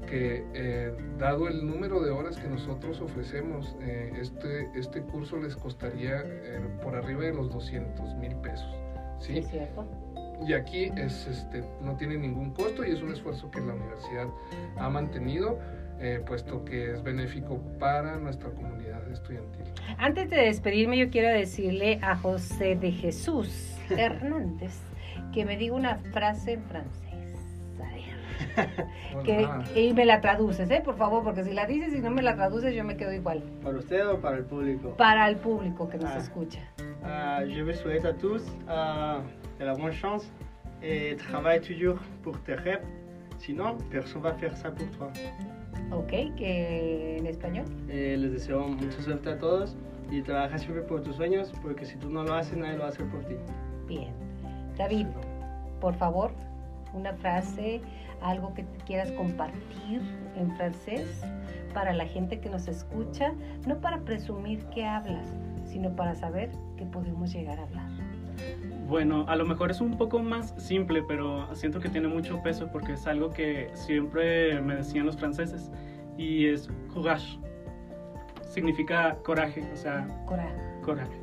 [0.07, 5.55] que eh, dado el número de horas que nosotros ofrecemos, eh, este, este curso les
[5.55, 6.23] costaría
[6.83, 8.75] por arriba de los 200 mil pesos.
[9.19, 9.37] ¿sí?
[9.39, 9.85] Es cierto.
[10.45, 14.27] Y aquí es, este, no tiene ningún costo y es un esfuerzo que la universidad
[14.77, 15.59] ha mantenido,
[16.25, 19.65] puesto que es benéfico para nuestra comunidad estudiantil.
[19.99, 24.79] Antes de despedirme, yo quiero decirle a José de Jesús Hernández
[25.31, 27.01] que me diga una frase en francés.
[29.23, 29.47] que,
[29.79, 30.81] y me la traduces, ¿eh?
[30.83, 33.43] por favor, porque si la dices y no me la traduces, yo me quedo igual.
[33.63, 34.95] ¿Para usted o para el público?
[34.97, 36.17] Para el público que nos Ah.
[36.17, 36.59] escucha.
[37.05, 39.19] Euh, je vous souhaite à tous euh,
[39.61, 40.29] de la bonne chance
[40.81, 42.83] et travaille toujours pour tes rêves.
[43.37, 45.11] Sinon, personne va faire ça pour toi.
[45.91, 47.65] Ok, que en español.
[47.89, 49.75] Eh, les deseo mucha suerte a todos
[50.11, 52.85] y trabaja siempre por tus sueños porque si tú no lo haces, nadie lo va
[52.85, 53.35] a hacer por ti.
[53.87, 54.13] Bien.
[54.77, 55.07] David,
[55.79, 56.31] por favor,
[56.93, 57.81] una frase,
[58.21, 60.01] algo que quieras compartir
[60.35, 61.21] en francés
[61.73, 63.33] para la gente que nos escucha,
[63.67, 65.27] no para presumir que hablas,
[65.65, 67.80] sino para saber que podemos llegar a hablar.
[68.91, 72.67] Bueno, a lo mejor es un poco más simple, pero siento que tiene mucho peso
[72.69, 75.71] porque es algo que siempre me decían los franceses
[76.17, 77.39] y es courage.
[78.43, 80.53] Significa coraje, o sea, Coraje.
[80.83, 81.21] coraje.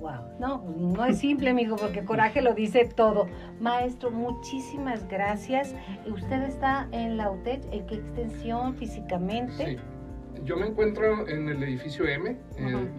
[0.00, 0.36] Wow.
[0.40, 3.28] No, no es simple, amigo, porque coraje lo dice todo.
[3.60, 5.76] Maestro, muchísimas gracias.
[6.04, 9.76] Usted está en la UTEC, ¿en qué extensión físicamente?
[9.76, 9.78] Sí.
[10.44, 12.36] Yo me encuentro en el edificio M, eh,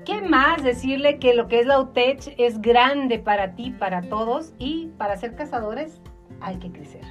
[0.04, 4.52] ¿Qué más decirle que lo que es la UTECH es grande para ti, para todos
[4.58, 6.00] y para ser cazadores
[6.40, 7.04] hay que crecer?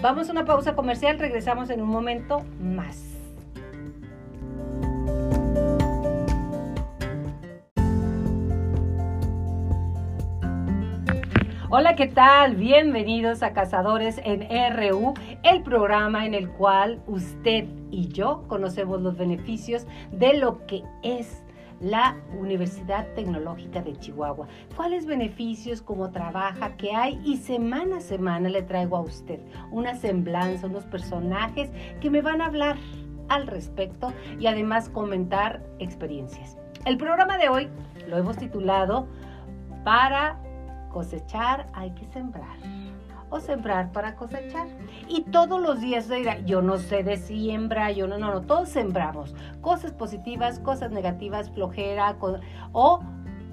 [0.00, 3.11] Vamos a una pausa comercial, regresamos en un momento más.
[11.74, 12.56] Hola, ¿qué tal?
[12.56, 14.42] Bienvenidos a Cazadores en
[14.76, 20.82] RU, el programa en el cual usted y yo conocemos los beneficios de lo que
[21.02, 21.42] es
[21.80, 24.48] la Universidad Tecnológica de Chihuahua.
[24.76, 27.18] ¿Cuáles beneficios, cómo trabaja, qué hay?
[27.24, 31.70] Y semana a semana le traigo a usted una semblanza, unos personajes
[32.02, 32.76] que me van a hablar
[33.30, 36.58] al respecto y además comentar experiencias.
[36.84, 37.68] El programa de hoy
[38.08, 39.08] lo hemos titulado
[39.84, 40.38] Para
[40.92, 42.56] cosechar hay que sembrar
[43.30, 44.68] o sembrar para cosechar.
[45.08, 46.08] Y todos los días
[46.44, 51.50] yo no sé de siembra, yo no, no, no, todos sembramos cosas positivas, cosas negativas,
[51.50, 52.16] flojera
[52.72, 53.00] o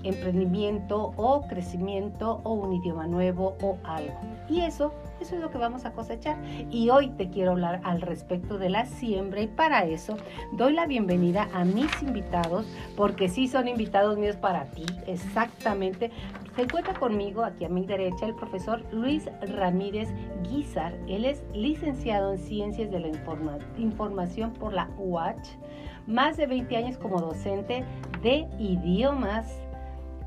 [0.04, 4.20] emprendimiento o crecimiento o un idioma nuevo o algo.
[4.50, 6.38] Y eso, eso es lo que vamos a cosechar.
[6.72, 10.18] Y hoy te quiero hablar al respecto de la siembra y para eso
[10.54, 16.12] doy la bienvenida a mis invitados porque sí son invitados míos para ti, exactamente.
[16.60, 20.10] Se encuentra conmigo aquí a mi derecha el profesor Luis Ramírez
[20.44, 20.94] Guizar.
[21.08, 25.58] Él es licenciado en Ciencias de la Informa- Información por la UACH,
[26.06, 27.86] más de 20 años como docente
[28.22, 29.48] de idiomas,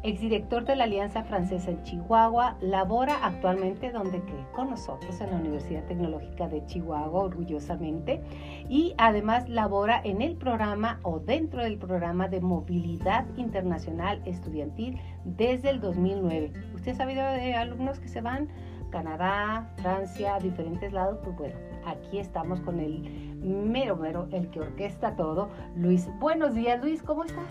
[0.03, 5.37] exdirector de la Alianza Francesa en Chihuahua, labora actualmente donde cree con nosotros en la
[5.37, 8.21] Universidad Tecnológica de Chihuahua, orgullosamente,
[8.69, 15.71] y además labora en el programa o dentro del programa de movilidad internacional estudiantil desde
[15.71, 16.53] el 2009.
[16.75, 18.49] ¿Usted ha sabido de alumnos que se van?
[18.91, 21.55] Canadá, Francia, diferentes lados, pues bueno,
[21.87, 23.03] aquí estamos con el
[23.41, 26.09] mero mero, el que orquesta todo, Luis.
[26.21, 27.47] Buenos días, Luis, ¿cómo estás?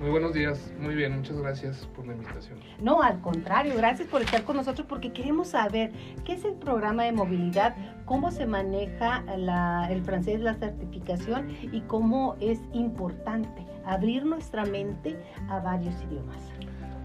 [0.00, 2.58] Muy buenos días, muy bien, muchas gracias por la invitación.
[2.80, 5.92] No, al contrario, gracias por estar con nosotros porque queremos saber
[6.24, 11.82] qué es el programa de movilidad, cómo se maneja la- el francés, la certificación y
[11.82, 15.18] cómo es importante abrir nuestra mente
[15.50, 16.38] a varios idiomas.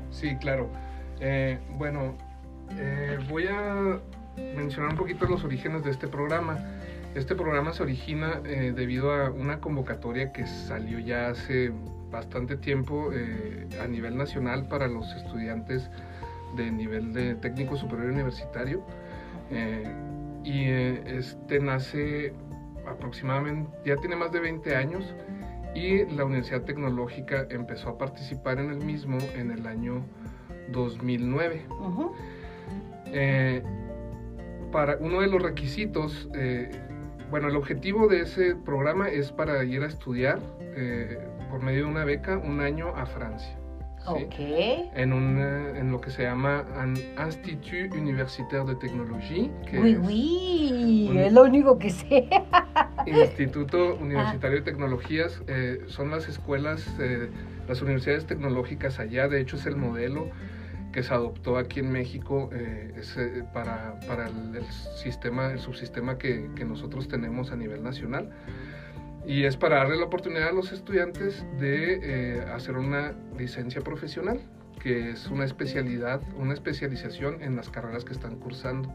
[0.10, 0.70] Sí, claro.
[1.20, 2.16] Eh, bueno,
[2.78, 4.00] eh, voy a
[4.56, 6.60] mencionar un poquito los orígenes de este programa.
[7.14, 11.72] Este programa se origina eh, debido a una convocatoria que salió ya hace
[12.16, 15.90] bastante tiempo eh, a nivel nacional para los estudiantes
[16.56, 18.84] de nivel de técnico superior universitario.
[19.52, 19.84] Eh,
[20.44, 22.34] y eh, este nace
[22.88, 25.14] aproximadamente, ya tiene más de 20 años
[25.74, 30.06] y la Universidad Tecnológica empezó a participar en el mismo en el año
[30.72, 31.66] 2009.
[31.70, 32.14] Ujú.
[33.08, 33.62] Eh,
[34.72, 36.70] para uno de los requisitos, eh,
[37.30, 41.18] bueno, el objetivo de ese programa es para ir a estudiar eh,
[41.50, 43.56] por medio de una beca un año a Francia.
[44.08, 44.36] Ok.
[44.38, 49.92] En, un, eh, en lo que se llama un Institut Universitaire de Tecnología, que Uy,
[49.94, 52.30] es uy, un- es lo único que sé.
[53.08, 55.42] Instituto Universitario de Tecnologías.
[55.48, 57.30] eh, son las escuelas, eh,
[57.68, 60.30] las universidades tecnológicas allá, de hecho es el modelo
[60.92, 64.66] que se adoptó aquí en México eh, es, eh, para, para el, el
[65.04, 68.30] sistema, el subsistema que, que nosotros tenemos a nivel nacional.
[69.28, 72.00] Y es para darle la oportunidad a los estudiantes de
[72.38, 74.40] eh, hacer una licencia profesional,
[74.82, 78.94] que es una especialidad, una especialización en las carreras que están cursando.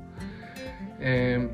[1.00, 1.48] Eh,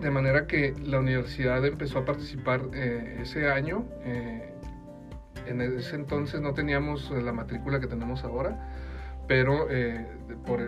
[0.00, 3.84] de manera que la universidad empezó a participar eh, ese año.
[4.04, 4.54] eh,
[5.46, 8.68] en ese entonces no teníamos la matrícula que tenemos ahora,
[9.28, 10.04] pero eh,
[10.46, 10.60] por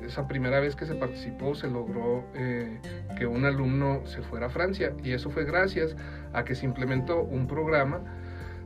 [0.00, 2.78] esa primera vez que se participó se logró eh,
[3.18, 5.96] que un alumno se fuera a Francia y eso fue gracias
[6.32, 8.00] a que se implementó un programa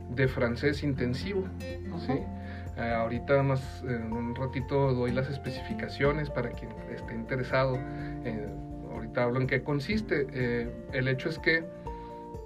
[0.09, 1.47] de francés intensivo.
[2.05, 2.13] ¿sí?
[2.77, 7.77] Eh, ahorita más, en un ratito doy las especificaciones para quien esté interesado.
[8.23, 8.47] Eh,
[8.93, 10.71] ahorita hablo en qué consiste.
[10.93, 11.65] El hecho es que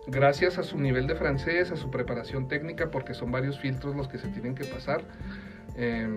[0.07, 4.07] gracias a su nivel de francés, a su preparación técnica, porque son varios filtros los
[4.07, 5.01] que se tienen que pasar,
[5.75, 6.07] eh,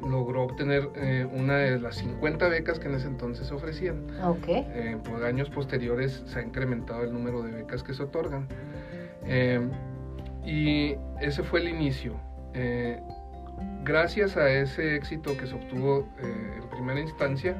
[0.00, 4.06] logró obtener eh, una de las 50 becas que en ese entonces se ofrecían.
[4.22, 4.48] Ok.
[4.48, 8.48] Eh, por años posteriores se ha incrementado el número de becas que se otorgan.
[9.26, 9.60] Eh,
[10.44, 12.14] y ese fue el inicio.
[13.84, 17.56] Gracias a ese éxito que se obtuvo en primera instancia,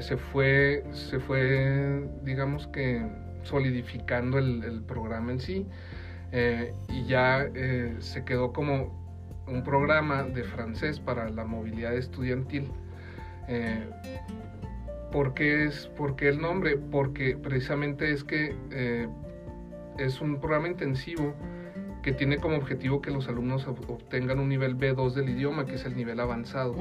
[0.00, 3.06] se, fue, se fue, digamos que,
[3.42, 5.66] solidificando el, el programa en sí.
[6.88, 7.46] y ya
[7.98, 9.03] se quedó como
[9.46, 12.70] un programa de francés para la movilidad estudiantil.
[13.48, 13.88] Eh,
[15.12, 16.76] ¿Por qué, es, por qué el nombre?
[16.76, 19.06] Porque precisamente es que eh,
[19.98, 21.34] es un programa intensivo
[22.02, 25.76] que tiene como objetivo que los alumnos ob- obtengan un nivel B2 del idioma, que
[25.76, 26.74] es el nivel avanzado.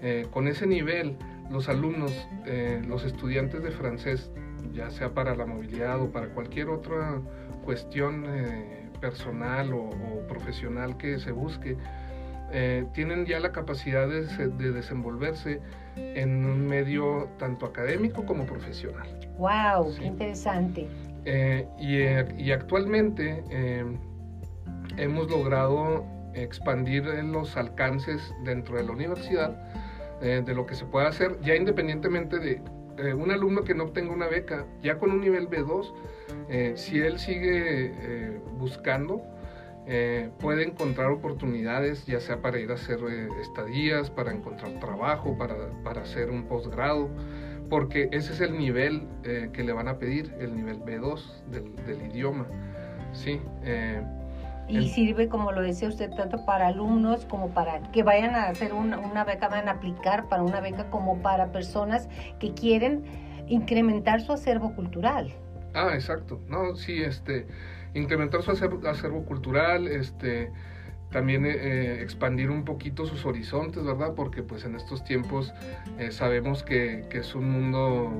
[0.00, 1.16] Eh, con ese nivel,
[1.50, 2.12] los alumnos,
[2.46, 4.30] eh, los estudiantes de francés,
[4.72, 7.20] ya sea para la movilidad o para cualquier otra
[7.64, 8.24] cuestión
[9.00, 11.76] personal o, o profesional que se busque,
[12.52, 15.60] eh, tienen ya la capacidad de, se- de desenvolverse
[15.96, 19.06] en un medio tanto académico como profesional.
[19.36, 20.00] Wow, Sí.
[20.00, 20.88] qué interesante.
[21.24, 23.84] Eh, y, eh, y actualmente eh,
[24.96, 29.50] hemos logrado expandir los alcances dentro de la universidad
[30.20, 32.60] de lo que se puede hacer, ya independientemente de
[32.98, 35.92] eh, un alumno que no obtenga una beca, ya con un nivel B2,
[36.48, 39.22] eh, si él sigue eh, buscando,
[40.38, 42.98] puede encontrar oportunidades, ya sea para ir a hacer
[43.40, 47.08] estadías, para encontrar trabajo, para, para hacer un posgrado,
[47.70, 52.02] porque ese es el nivel que le van a pedir, el nivel B2 del, del
[52.02, 52.46] idioma.
[53.14, 53.40] Sí,
[54.68, 58.48] Y El- sirve, como lo decía usted, tanto para alumnos como para que vayan a
[58.48, 63.04] hacer una, una beca, vayan a aplicar para una beca, como para personas que quieren
[63.48, 65.32] incrementar su acervo cultural.
[65.74, 66.40] Ah, exacto.
[66.48, 67.46] No, sí, este,
[67.94, 70.50] incrementar su acervo, acervo cultural, este,
[71.10, 74.12] también eh, eh, expandir un poquito sus horizontes, ¿verdad?
[74.14, 75.54] Porque pues en estos tiempos
[75.98, 78.12] eh, sabemos que, que es un mundo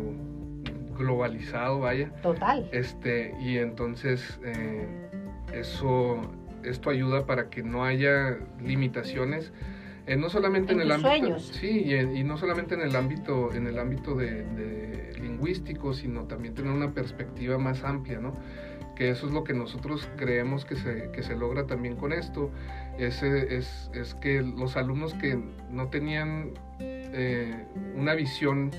[0.96, 2.11] globalizado, vaya.
[2.22, 2.66] Total.
[2.72, 4.88] Este, y entonces eh,
[5.52, 6.20] eso,
[6.64, 9.52] esto ayuda para que no haya limitaciones,
[10.06, 11.46] eh, no solamente en, En el ámbito, sueños.
[11.60, 15.92] sí, y, en- y no solamente en el ámbito, en el ámbito de, de lingüístico,
[15.92, 18.34] sino también tener una perspectiva más amplia, ¿no?
[18.96, 22.50] Que eso es lo que nosotros creemos que se, que se logra también con esto,
[22.98, 25.38] es, es, es que los alumnos que
[25.70, 28.70] no tenían eh, una visión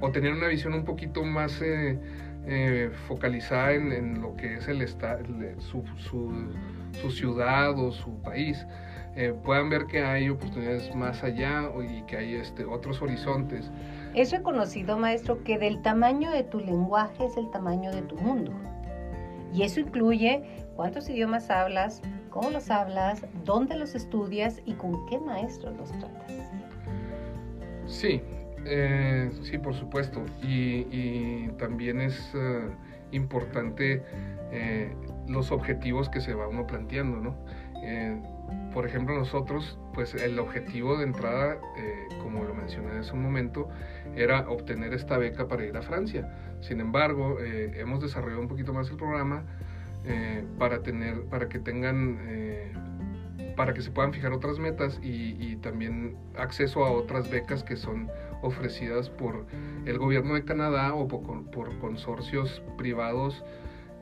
[0.00, 1.98] o tenían una visión un poquito más eh,
[2.46, 6.32] eh, focalizada en, en lo que es el esta- el- su, su,
[6.92, 8.66] su ciudad o su país,
[9.16, 13.70] eh, puedan ver que hay oportunidades más allá y que hay este, otros horizontes.
[14.14, 18.52] Es reconocido, maestro, que del tamaño de tu lenguaje es el tamaño de tu mundo.
[19.52, 20.42] Y eso incluye
[20.76, 26.32] cuántos idiomas hablas, cómo los hablas, dónde los estudias y con qué maestros los tratas.
[27.86, 28.20] Sí,
[28.64, 30.24] eh, sí, por supuesto.
[30.42, 32.68] Y, y también es eh,
[33.12, 34.02] importante
[34.52, 34.94] eh,
[35.28, 37.36] los objetivos que se va uno planteando, ¿no?
[37.82, 38.20] Eh,
[38.72, 43.68] por ejemplo, nosotros, pues el objetivo de entrada, eh, como lo mencioné hace un momento,
[44.16, 46.56] era obtener esta beca para ir a Francia.
[46.60, 49.44] Sin embargo, eh, hemos desarrollado un poquito más el programa
[50.58, 52.18] para, tener, para que tengan
[53.56, 58.08] para que se puedan fijar otras metas y, también acceso a otras becas que son
[58.40, 59.44] ofrecidas por
[59.84, 63.44] el gobierno de Canadá o por consorcios privados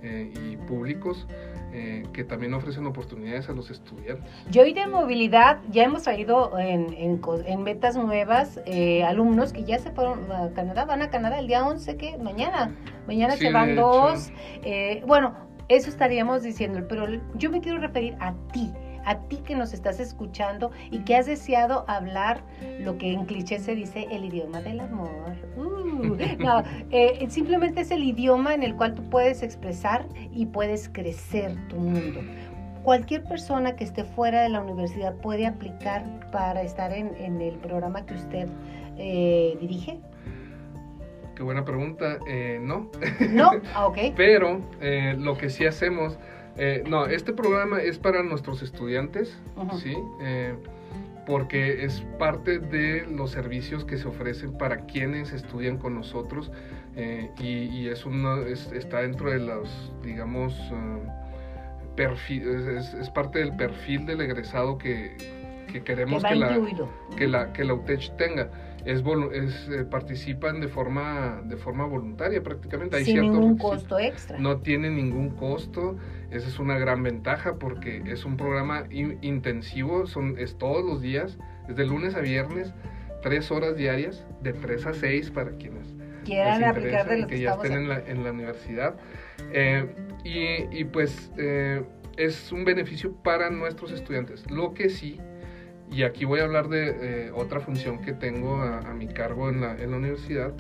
[0.07, 1.27] eh, y públicos
[1.73, 4.31] eh, que también ofrecen oportunidades a los estudiantes.
[4.51, 9.65] Yo y de movilidad ya hemos traído en, en, en metas nuevas eh, alumnos que
[9.65, 12.75] ya se fueron a Canadá, van a Canadá el día 11, que mañana,
[13.07, 14.31] mañana Sí, se van dos.
[14.63, 15.35] Eh, bueno,
[15.69, 18.73] eso estaríamos diciendo, pero yo me quiero referir a ti,
[19.07, 22.43] a ti que nos estás escuchando y que has deseado hablar
[22.81, 25.35] lo que en cliché se dice el idioma del amor.
[25.57, 30.89] Uh, no, eh, simplemente es el idioma en el cual tú puedes expresar y puedes
[30.89, 32.21] crecer tu mundo.
[32.83, 37.55] Cualquier persona que esté fuera de la universidad puede aplicar para estar en, en el
[37.55, 38.49] programa que usted
[38.99, 40.01] eh, dirige.
[41.37, 42.19] Qué buena pregunta.
[42.27, 42.91] Eh, no,
[43.31, 43.99] No, ah, ok.
[44.17, 46.19] pero eh, lo que sí hacemos,
[46.59, 49.79] eh, no, este programa es para nuestros estudiantes, Ujú.
[49.79, 49.95] ¿sí?
[50.23, 50.55] Eh,
[51.27, 56.53] porque es parte de los servicios que se ofrecen para quienes estudian con nosotros
[56.95, 61.09] eh, y, y es uno, es- está dentro de los, digamos, eh,
[61.97, 65.17] perfil, es, es- parte del perfil del egresado que,
[65.67, 66.61] que Que queremos va que la,
[67.17, 68.51] que la, que la UTECH tenga.
[68.85, 69.03] Es,
[69.33, 72.97] es, eh, participan de forma, de forma voluntaria prácticamente.
[72.99, 73.71] Hay Sin ningún requisitos.
[73.83, 74.39] costo extra.
[74.39, 75.97] No tiene ningún costo.
[76.31, 81.01] Esa es una gran ventaja porque es un programa in- intensivo, son, es todos los
[81.01, 82.73] días, es de lunes a viernes,
[83.23, 87.41] tres horas diarias, de 3 a 6 para quienes Quieran aplicar de lo que que
[87.43, 88.97] ya estén en la, en la universidad.
[89.53, 89.87] Eh,
[90.25, 91.83] y, y, pues eh,
[92.17, 94.51] es un beneficio para nuestros estudiantes.
[94.51, 95.21] Lo que sí,
[95.91, 99.49] y aquí voy a hablar de eh, otra función que tengo a, a mi cargo
[99.49, 100.53] en la, en la universidad,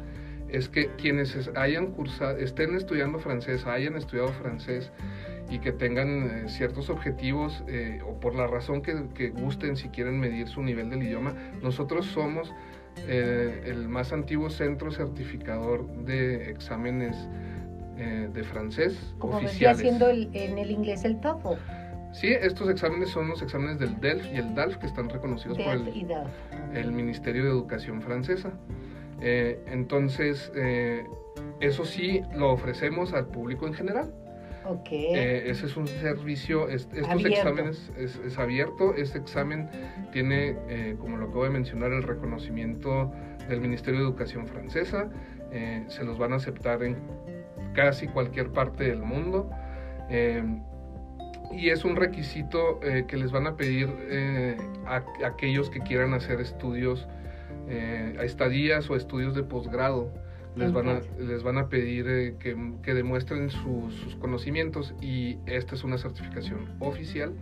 [0.48, 4.92] es que quienes es- hayan cursado, estén estudiando francés, hayan estudiado francés
[5.48, 9.88] y que tengan eh, ciertos objetivos eh, o por la razón que, que gusten si
[9.88, 12.52] quieren medir su nivel del idioma, nosotros somos
[13.06, 17.16] eh, el más antiguo centro certificador de exámenes
[17.98, 19.80] eh, de francés Como oficiales.
[19.82, 21.60] siendo el- en el inglés el TOEFL.
[22.12, 25.74] Sí, estos exámenes son los exámenes del DELF y el DALF que están reconocidos por
[26.74, 28.52] el, Ministerio de Educación francesa.
[29.20, 30.50] Entonces,
[31.60, 34.14] eso sí lo ofrecemos al público en general.
[35.16, 37.28] Eh, ese es un servicio, es- estos Abierto.
[37.48, 39.68] exámenes es, es abierto, este examen
[40.12, 43.12] tiene, eh, como lo acabo de mencionar, el reconocimiento
[43.48, 45.08] del Ministerio de Educación francesa,
[45.52, 46.96] eh, se los van a aceptar en
[47.74, 49.50] casi cualquier parte del mundo.
[51.52, 55.78] y es un requisito eh, que les van a pedir eh, a, a aquellos que
[55.80, 57.06] quieran hacer estudios,
[57.68, 60.12] eh, estadías o estudios de posgrado.
[60.56, 65.36] Les van, a, les van a pedir eh, que, que demuestren su- sus conocimientos y
[65.46, 67.32] esta es una certificación oficial.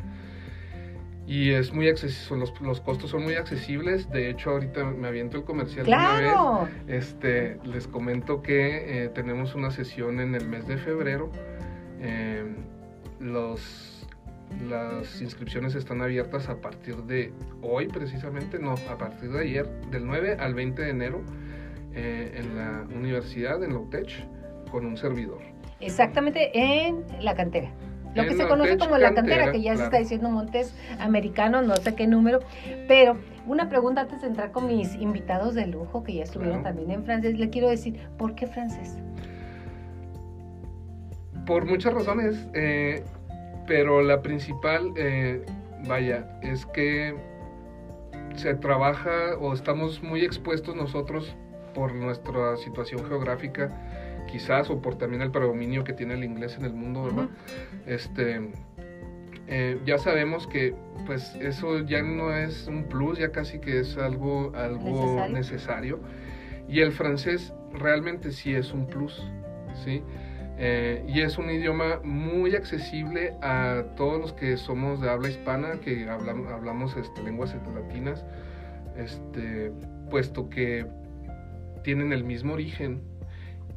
[1.26, 4.10] Y es muy accesible, los, los costos son muy accesibles.
[4.10, 6.20] De hecho, ahorita me aviento el comercial de una vez.
[6.32, 6.68] Claro.
[6.86, 11.30] Este, les comento que eh, tenemos una sesión en el mes de febrero.
[12.00, 12.44] Eh,
[13.20, 14.06] los,
[14.68, 20.04] las inscripciones están abiertas a partir de hoy, precisamente, no, a partir de ayer, del
[20.04, 21.22] 9 al 20 de enero,
[21.94, 24.26] eh, en la universidad, en la UTECH,
[24.70, 25.38] con un servidor.
[25.80, 27.70] Exactamente en la cantera.
[28.14, 31.66] Lo En que se conoce como la cantera, que ya se está diciendo Montes Americanos,
[31.66, 32.40] no sé qué número.
[32.86, 33.16] Pero
[33.46, 36.76] una pregunta antes de entrar con mis invitados de lujo, que ya estuvieron Claro.
[36.76, 37.38] también en francés.
[37.38, 38.98] Le quiero decir, ¿por qué francés?
[41.44, 43.02] Por muchas razones, eh,
[43.66, 45.44] pero la principal, eh,
[45.86, 47.14] vaya, es que
[48.36, 51.36] se trabaja o estamos muy expuestos nosotros
[51.74, 53.70] por nuestra situación geográfica,
[54.30, 57.28] quizás, o por también el predominio que tiene el inglés en el mundo, ¿verdad?
[57.86, 58.50] Este,
[59.46, 60.74] eh, ya sabemos que
[61.06, 65.34] pues eso ya no es un plus, ya casi que es algo, algo Necesario.
[65.34, 66.00] necesario.
[66.68, 69.22] Y el francés realmente sí es un plus,
[69.84, 70.02] ¿sí?
[70.56, 75.80] Eh, y es un idioma muy accesible a todos los que somos de habla hispana,
[75.80, 78.24] que hablamos, hablamos este, lenguas latinas,
[78.96, 79.72] este,
[80.10, 80.86] puesto que
[81.84, 83.02] tienen el mismo origen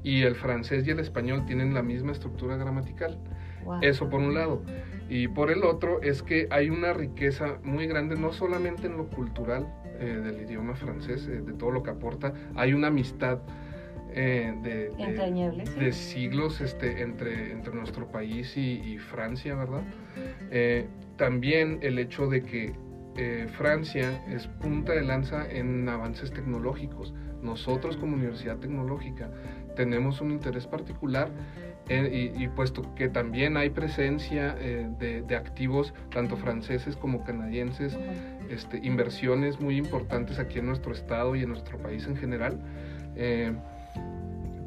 [0.04, 3.20] y el francés y el español tienen la misma estructura gramatical.
[3.64, 3.80] Wow.
[3.84, 4.64] Eso por un lado.
[5.10, 9.06] Y por el otro es que hay una riqueza muy grande, no solamente en lo
[9.08, 9.68] cultural
[10.00, 13.40] eh, del idioma francés, eh, de todo lo que aporta, hay una amistad
[14.14, 15.80] eh, de, de- Entrañable, sí.
[15.80, 19.84] de siglos este, entre, entre nuestro país y, y Francia, ¿verdad?
[21.18, 22.74] También el hecho de que
[23.18, 27.16] eh, Francia es punta de lanza en avances tecnológicos.
[27.42, 29.32] Nosotros como Universidad Tecnológica
[29.76, 31.32] tenemos un interés particular
[31.90, 37.98] eh, y, puesto que también hay presencia eh, de, activos tanto franceses como canadienses,
[38.50, 42.60] este, inversiones muy importantes aquí en nuestro estado y en nuestro país en general,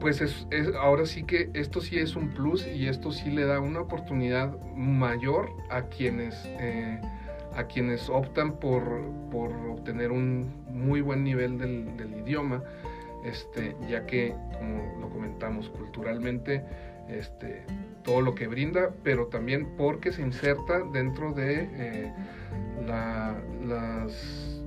[0.00, 0.46] pues es,
[0.80, 4.58] ahora sí que esto sí es un plus y esto sí le da una oportunidad
[4.74, 6.48] mayor a quienes,
[7.60, 8.82] a quienes optan por,
[9.30, 12.62] por, obtener un muy buen nivel del, idioma,
[13.24, 16.64] este, ya que, como lo comentamos, culturalmente,
[17.08, 17.64] este,
[18.02, 22.12] todo lo que brinda, pero también porque se inserta dentro de eh,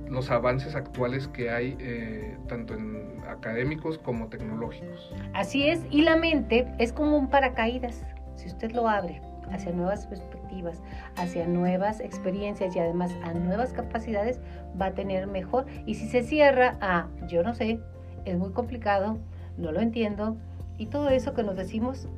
[0.08, 5.12] los avances actuales que hay eh, tanto en académicos como tecnológicos.
[5.32, 8.04] Así es, y la mente es como un paracaídas,
[8.36, 9.20] si usted lo abre
[9.50, 10.82] hacia nuevas perspectivas,
[11.16, 14.40] hacia nuevas experiencias y además a nuevas capacidades,
[14.80, 15.66] va a tener mejor.
[15.86, 17.80] Y si se cierra a, yo no sé,
[18.24, 19.18] es muy complicado,
[19.56, 20.36] no lo entiendo,
[20.78, 22.08] y todo eso que nos decimos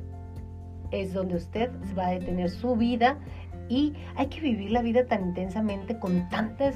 [0.91, 3.17] es donde usted va a detener su vida
[3.69, 6.75] y hay que vivir la vida tan intensamente con tantas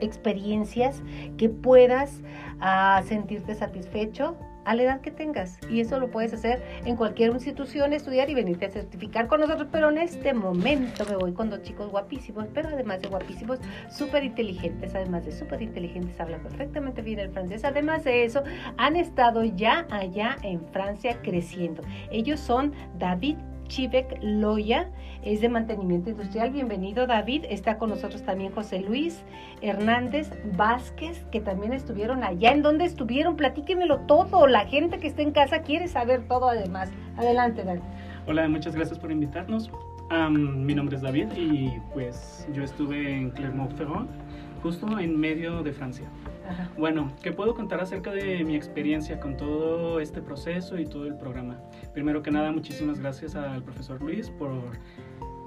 [0.00, 1.02] experiencias
[1.36, 2.22] que puedas
[2.60, 5.58] ah, sentirte satisfecho a la edad que tengas.
[5.70, 9.68] Y eso lo puedes hacer en cualquier institución, estudiar y venirte a certificar con nosotros.
[9.70, 13.58] Pero en este momento me voy con dos chicos guapísimos, pero además de guapísimos,
[13.90, 14.94] súper inteligentes.
[14.94, 17.64] Además de súper inteligentes, hablan perfectamente bien el francés.
[17.64, 18.42] Además de eso,
[18.76, 21.82] han estado ya allá en Francia creciendo.
[22.10, 23.36] Ellos son David
[23.70, 24.88] Chivek Loya,
[25.22, 26.50] es de mantenimiento industrial.
[26.50, 27.44] Bienvenido David.
[27.48, 29.22] Está con nosotros también José Luis
[29.62, 32.50] Hernández Vázquez, que también estuvieron allá.
[32.50, 33.36] ¿En dónde estuvieron?
[33.36, 34.48] Platíquenmelo todo.
[34.48, 36.90] La gente que está en casa quiere saber todo además.
[37.16, 37.82] Adelante, David.
[38.26, 39.70] Hola, muchas gracias por invitarnos.
[40.10, 44.08] mi nombre es David y pues yo estuve en Clermont-Ferrand,
[44.64, 46.08] justo en medio de Francia.
[46.78, 51.16] Bueno, ¿qué puedo contar acerca de mi experiencia con todo este proceso y todo el
[51.16, 51.58] programa?
[51.92, 54.50] Primero que nada, muchísimas gracias al profesor Luis por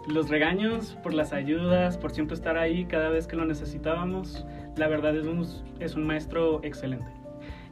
[0.08, 4.46] los regaños, por las ayudas, por siempre estar ahí cada vez que lo necesitábamos.
[4.76, 5.46] La verdad es un,
[5.80, 7.08] es un maestro excelente.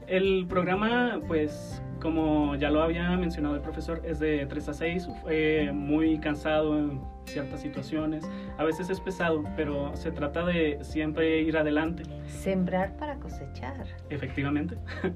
[0.08, 5.10] El programa, pues, como ya lo había mencionado el profesor, es de 3 a 6,
[5.22, 8.26] fue muy cansado ciertas situaciones,
[8.58, 12.04] a veces es pesado, pero se trata de siempre ir adelante.
[12.28, 13.86] Sembrar para cosechar.
[14.10, 14.78] Efectivamente.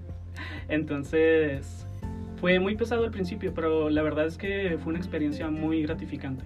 [0.67, 1.87] Entonces,
[2.37, 6.45] fue muy pesado al principio, pero la verdad es que fue una experiencia muy gratificante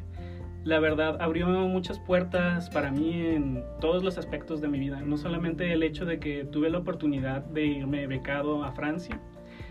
[0.64, 5.02] la verdad abrió muchas puertas para mí en todos los aspectos de mi vida.
[5.02, 9.20] No solamente el hecho de que tuve la oportunidad de irme becado a Francia.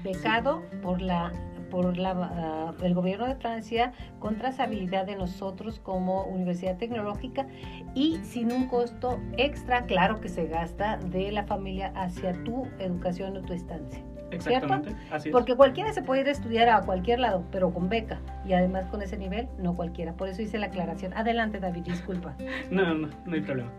[0.02, 1.32] Becado por la
[1.70, 7.46] por la, ah, el gobierno de Francia con trazabilidad de nosotros como Universidad Tecnológica
[7.94, 13.36] y sin un costo extra, claro que se gasta, de la familia hacia tu educación
[13.36, 14.07] o tu estancia.
[14.30, 18.20] Exactamente, así Porque cualquiera se puede ir a estudiar a cualquier lado, pero con beca.
[18.46, 20.12] Y además con ese nivel, no cualquiera.
[20.12, 21.14] Por eso hice la aclaración.
[21.14, 22.34] Adelante, David, disculpa.
[22.70, 23.70] no, no, no hay problema.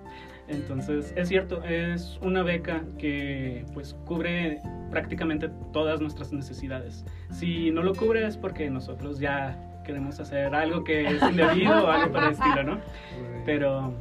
[0.47, 7.05] Entonces, es cierto, es una beca que pues cubre prácticamente todas nuestras necesidades.
[7.29, 11.87] Si no lo cubre es porque nosotros ya queremos hacer algo que es indebido o
[11.87, 12.79] algo para el estilo, ¿no?
[13.45, 13.93] Pero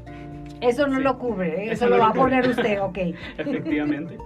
[0.60, 1.72] eso no lo cubre, ¿eh?
[1.72, 2.98] eso, lo va a poner usted, ok.
[3.38, 4.18] Efectivamente.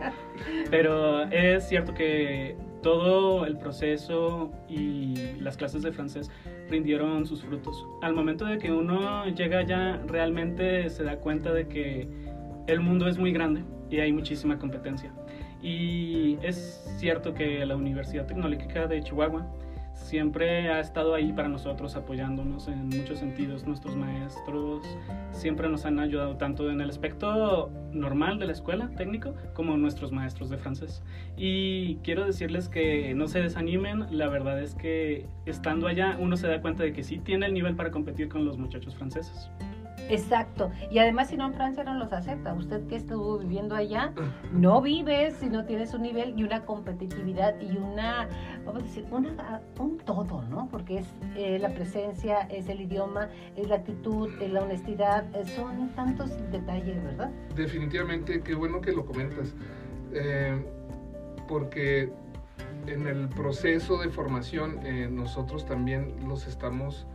[0.70, 6.30] Pero es cierto que todo el proceso y las clases de francés
[6.68, 7.86] rindieron sus frutos.
[8.02, 12.08] Al momento de que uno llega ya, realmente se da cuenta de que
[12.66, 15.12] el mundo es muy grande y hay muchísima competencia.
[15.62, 19.46] Y es cierto que la Universidad Tecnológica de Chihuahua
[20.02, 23.66] siempre ha estado ahí para nosotros, apoyándonos en muchos sentidos.
[23.66, 24.84] Nuestros maestros
[25.30, 30.12] siempre nos han ayudado tanto en el aspecto normal de la escuela técnico como nuestros
[30.12, 31.02] maestros de francés.
[31.36, 36.48] Y quiero decirles que no se desanimen, la verdad es que estando allá uno se
[36.48, 39.50] da cuenta de que sí tiene el nivel para competir con los muchachos franceses.
[40.08, 40.70] Exacto.
[40.90, 42.52] Y además, si no en Francia no los acepta.
[42.54, 44.12] Usted que estuvo viviendo allá,
[44.52, 48.28] no vives si no tienes un nivel y una competitividad y una,
[48.64, 50.68] vamos a decir, una, un todo, ¿no?
[50.70, 55.46] Porque es eh, la presencia, es el idioma, es la actitud, es la honestidad, eh,
[55.46, 57.30] son tantos detalles, ¿verdad?
[57.54, 59.54] Definitivamente, qué bueno que lo comentas.
[60.12, 60.62] Eh,
[61.48, 62.12] porque
[62.86, 64.80] en el proceso de formación
[65.14, 67.06] nosotros también los estamos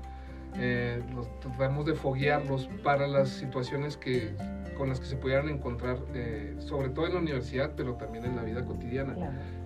[0.59, 4.31] eh, los, tratamos de foguearlos para las situaciones que,
[4.77, 8.35] con las que se pudieran encontrar, eh, sobre todo en la universidad, pero también en
[8.35, 9.15] la vida cotidiana.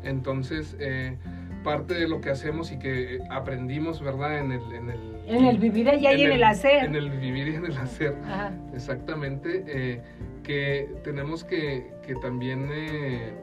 [0.04, 1.18] Entonces, eh,
[1.64, 4.40] parte de lo que hacemos y que aprendimos, ¿verdad?
[4.40, 6.84] En el, en el, en el vivir allá y en el, hacer.
[6.86, 8.16] En el vivir y en el hacer,
[8.74, 10.02] exactamente.
[10.44, 13.34] que tenemos que, que también eh,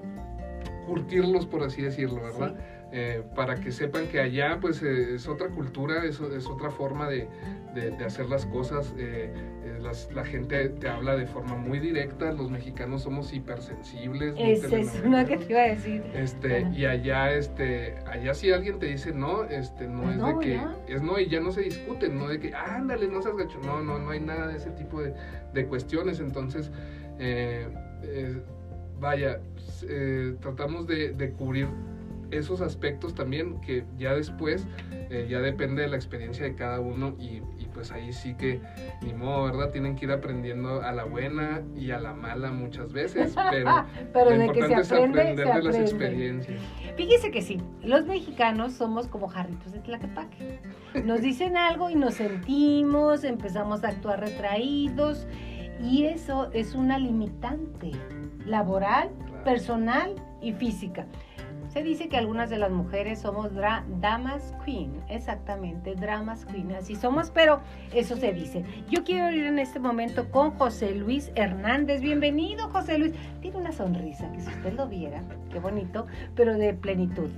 [0.86, 2.56] curtirlos, por así decirlo, ¿verdad?
[2.90, 7.06] Eh, para que sepan que allá pues eh, es otra cultura, es, es otra forma
[7.06, 7.28] de,
[7.74, 8.94] de, de hacer las cosas.
[8.96, 9.30] Eh,
[9.64, 14.34] eh, las- la gente te habla de forma muy directa, los mexicanos somos hipersensibles.
[14.38, 16.02] Esa es una que te iba a decir.
[16.14, 16.70] Este, Ajá.
[16.74, 20.44] y allá, este, allá si alguien te dice no, este, no Pues es no, de
[20.46, 20.76] que, ya.
[20.88, 23.82] es no y ya no se discuten, no de que, ándale, no seas gacho, no,
[23.82, 25.12] no, no hay nada de ese tipo de,
[25.52, 26.70] de cuestiones, entonces,
[28.98, 29.40] vaya,
[29.88, 31.68] eh, tratamos de, de cubrir
[32.30, 34.66] esos aspectos también que ya después
[35.10, 38.60] eh, ya depende de la experiencia de cada uno y, y pues ahí sí que
[39.02, 39.70] ni modo, ¿verdad?
[39.70, 44.30] Tienen que ir aprendiendo a la buena y a la mala muchas veces, pero Pero
[44.30, 45.80] lo de que se importante es aprende, aprender se de las aprende.
[45.80, 46.60] experiencias.
[46.96, 50.58] Fíjese que sí, los mexicanos somos como jarritos de Tlaquepaque.
[51.04, 55.26] Nos dicen algo y nos sentimos, empezamos a actuar retraídos
[55.80, 57.92] y eso es una limitante
[58.44, 59.44] laboral, Claro.
[59.44, 61.06] personal y física.
[61.78, 66.96] Se dice que algunas de las mujeres somos dra- damas queen, exactamente, dramas queen, así
[66.96, 67.60] somos, pero
[67.94, 68.64] eso se dice.
[68.90, 72.00] Yo quiero ir en este momento con José Luis Hernández.
[72.00, 73.12] Bienvenido, José Luis.
[73.40, 75.22] Tiene una sonrisa que si usted lo viera,
[75.52, 77.30] qué bonito, pero de plenitud.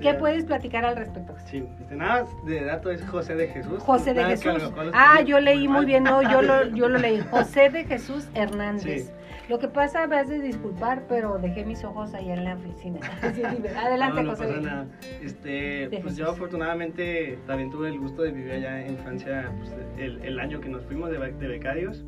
[0.00, 1.32] ¿Qué puedes platicar al respecto?
[1.32, 1.46] José?
[1.50, 3.82] Sí, este, nada de dato es José de Jesús.
[3.82, 4.72] José de Nada Jesús.
[4.94, 7.18] Ah, yo leí muy bien, no, yo lo, yo lo leí.
[7.32, 9.06] José de Jesús Hernández.
[9.08, 9.12] Sí.
[9.48, 13.00] Lo que pasa, me has de disculpar, pero dejé mis ojos allá en la oficina.
[13.34, 13.42] Sí.
[13.42, 14.46] Adelante, no, no José.
[14.48, 14.86] pasa nada.
[15.22, 16.16] Este, pues Jesús.
[16.18, 20.60] yo afortunadamente también tuve el gusto de vivir allá en Francia pues, el, el año
[20.60, 22.04] que nos fuimos de, de becarios.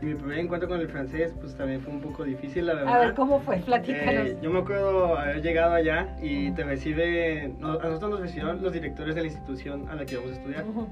[0.00, 2.94] Y mi primer encuentro con el francés pues también fue un poco difícil, la verdad.
[2.94, 3.58] A ver, ¿cómo fue?
[3.58, 4.26] Platícanos.
[4.30, 8.62] Eh, yo me acuerdo haber llegado allá y te recibe, no- a nosotros nos recibieron
[8.62, 10.64] los directores de la institución a la que íbamos a estudiar.
[10.64, 10.88] Ujú.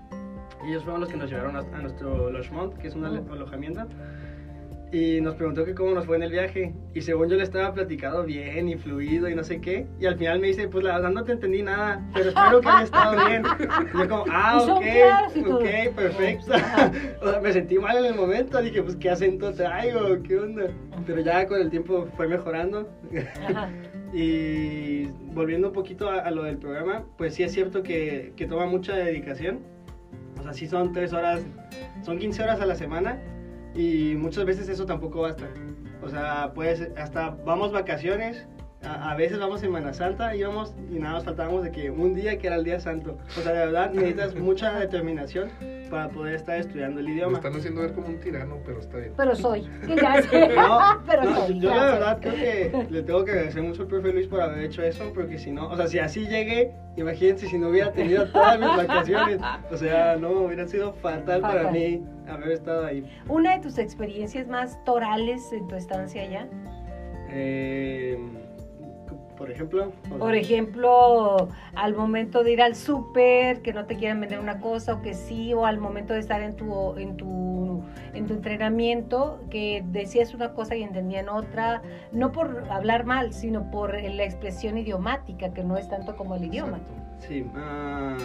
[0.65, 3.21] Y ellos fueron los que nos llevaron a, a nuestro logement, que es un ale-
[3.21, 3.33] Ujú.
[3.33, 3.87] alojamiento.
[4.93, 6.75] Y nos preguntó que cómo nos fue en el viaje.
[6.95, 9.87] Y según yo le estaba platicado bien y fluido y no sé qué.
[10.01, 12.69] Y al final me dice, pues la verdad no te entendí nada, pero espero que
[12.69, 13.43] haya estado bien.
[13.95, 16.53] Y yo como, ah, ok, ok, perfecto.
[17.23, 18.61] O sea, me sentí mal en el momento.
[18.61, 20.65] Dije, pues qué acento traigo, qué onda.
[21.07, 22.89] Pero ya con el tiempo fue mejorando.
[24.13, 28.45] Y volviendo un poquito a, a lo del programa, pues sí es cierto que, que
[28.45, 29.61] toma mucha dedicación.
[30.37, 31.43] O sea, sí son tres horas,
[32.03, 33.21] son 15 horas a la semana
[33.75, 35.49] y muchas veces eso tampoco basta.
[36.03, 38.47] O sea, pues hasta vamos vacaciones,
[38.83, 42.39] a, a veces vamos Semana Santa íbamos y nada más faltábamos de que un día
[42.39, 43.19] que era el día santo.
[43.39, 45.51] O sea, de verdad necesitas mucha determinación
[45.91, 47.39] para poder estar estudiando el Me idioma.
[47.39, 49.13] están haciendo ver como un tirano, pero está bien.
[49.17, 49.63] Pero soy.
[49.87, 50.49] Que ya sé.
[50.57, 51.61] No, pero no, soy.
[51.61, 51.93] yo la gracias.
[51.99, 55.13] verdad creo que le tengo que agradecer mucho al profe Luis por haber hecho eso,
[55.15, 58.69] porque si no, o sea, si así llegué, imagínense si no hubiera tenido todas mis
[58.69, 61.73] vacaciones, o sea, no, hubiera sido fatal, para Fatal.
[61.73, 63.05] mí haber estado ahí.
[63.29, 66.47] Una de tus experiencias más torales en tu estancia allá.
[67.33, 68.19] Eh,
[69.41, 74.39] por ejemplo, Por ejemplo, al momento de ir al súper, que no te quieran vender
[74.39, 77.83] una cosa o que sí, o al momento de estar en tu, en tu,
[78.13, 81.81] en tu entrenamiento, que decías una cosa y entendían otra,
[82.13, 86.45] no por hablar mal, sino por la expresión idiomática, que no es tanto como el
[86.45, 86.77] idioma.
[86.77, 87.27] Exacto.
[87.27, 88.19] sí, ah,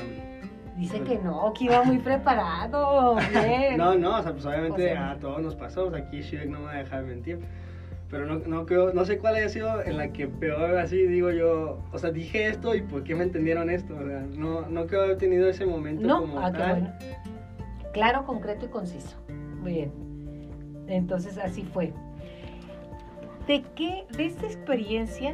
[0.75, 3.15] Dice que no, que iba muy preparado.
[3.31, 3.77] Bien.
[3.77, 6.59] no, no, o sea, pues obviamente a todos nos pasó, o sea, aquí Shirek no
[6.59, 7.39] me va a dejar mentir.
[8.15, 11.31] Pero no, no creo, no sé cuál haya sido en la que peor así digo
[11.31, 14.87] yo, o sea, dije esto y por qué me entendieron esto, o sea, no, no
[14.87, 16.93] creo haber tenido ese momento No, como ah, qué bueno.
[17.91, 19.17] Claro, concreto y conciso.
[19.59, 19.91] Muy bien.
[20.87, 21.91] Entonces así fue.
[23.47, 25.33] ¿De qué, de esta experiencia,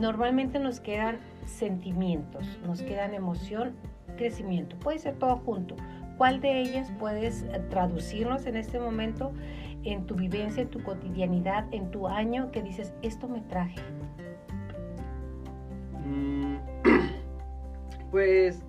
[0.00, 3.72] normalmente nos quedan sentimientos, nos quedan emoción,
[4.16, 4.76] crecimiento?
[4.76, 5.74] Puede ser todo junto.
[6.16, 9.32] ¿Cuál de ellas puedes eh, traducirnos en este momento
[9.84, 13.80] en tu vivencia, en tu cotidianidad, en tu año, que dices, esto me traje?
[16.04, 16.56] Mm,
[18.10, 18.62] Pues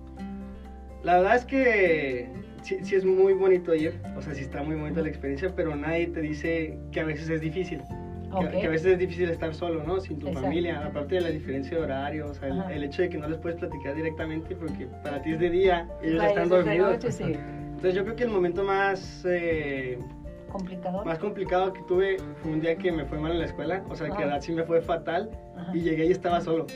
[1.02, 2.28] la verdad es que
[2.62, 5.74] sí, sí es muy bonito ir, o sea, sí está muy bonita la experiencia, pero
[5.74, 7.80] nadie te dice que a veces es difícil.
[8.38, 10.00] Que, a veces es difícil estar solo, ¿no?
[10.00, 10.48] Sin tu Exacto.
[10.48, 13.38] familia, aparte de la diferencia de horario, o sea, el, hecho de que no les
[13.38, 16.92] puedes platicar directamente porque para ti es de día, ellos Para están ellos dormidos.
[16.92, 17.24] noche, sí.
[17.24, 19.98] Entonces yo creo que el momento más, eh,
[20.52, 21.04] Complicador.
[21.06, 23.94] más complicado que tuve fue un día que me fue mal en la escuela, o
[23.96, 25.74] sea, que la sí me fue fatal Ajá.
[25.74, 26.66] y llegué y estaba solo.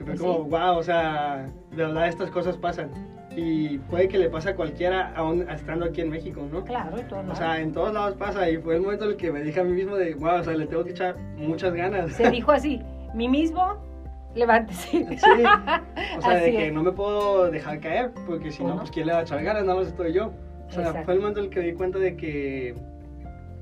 [0.00, 0.50] Y fue ¿Ah, como, sí?
[0.50, 2.90] wow, o sea, de verdad estas cosas pasan.
[3.36, 6.64] Y puede que le pase a cualquiera aún estando aquí en México, ¿no?
[6.64, 7.22] Claro, y todo.
[7.30, 9.60] O sea, en todos lados pasa y fue el momento en el que me dije
[9.60, 12.12] a mí mismo de, wow, o sea, le tengo que echar muchas ganas.
[12.12, 12.80] Se dijo así,
[13.14, 13.76] mí mismo,
[14.34, 14.88] levántese.
[14.90, 15.18] Sí, o
[16.20, 16.72] sea, de Así que es.
[16.72, 19.64] no me puedo dejar caer, porque si no, pues quién le va a echar ganas,
[19.64, 20.32] nada más estoy yo.
[20.66, 21.04] O sea, Exacto.
[21.04, 22.74] fue el momento en el que me di cuenta de que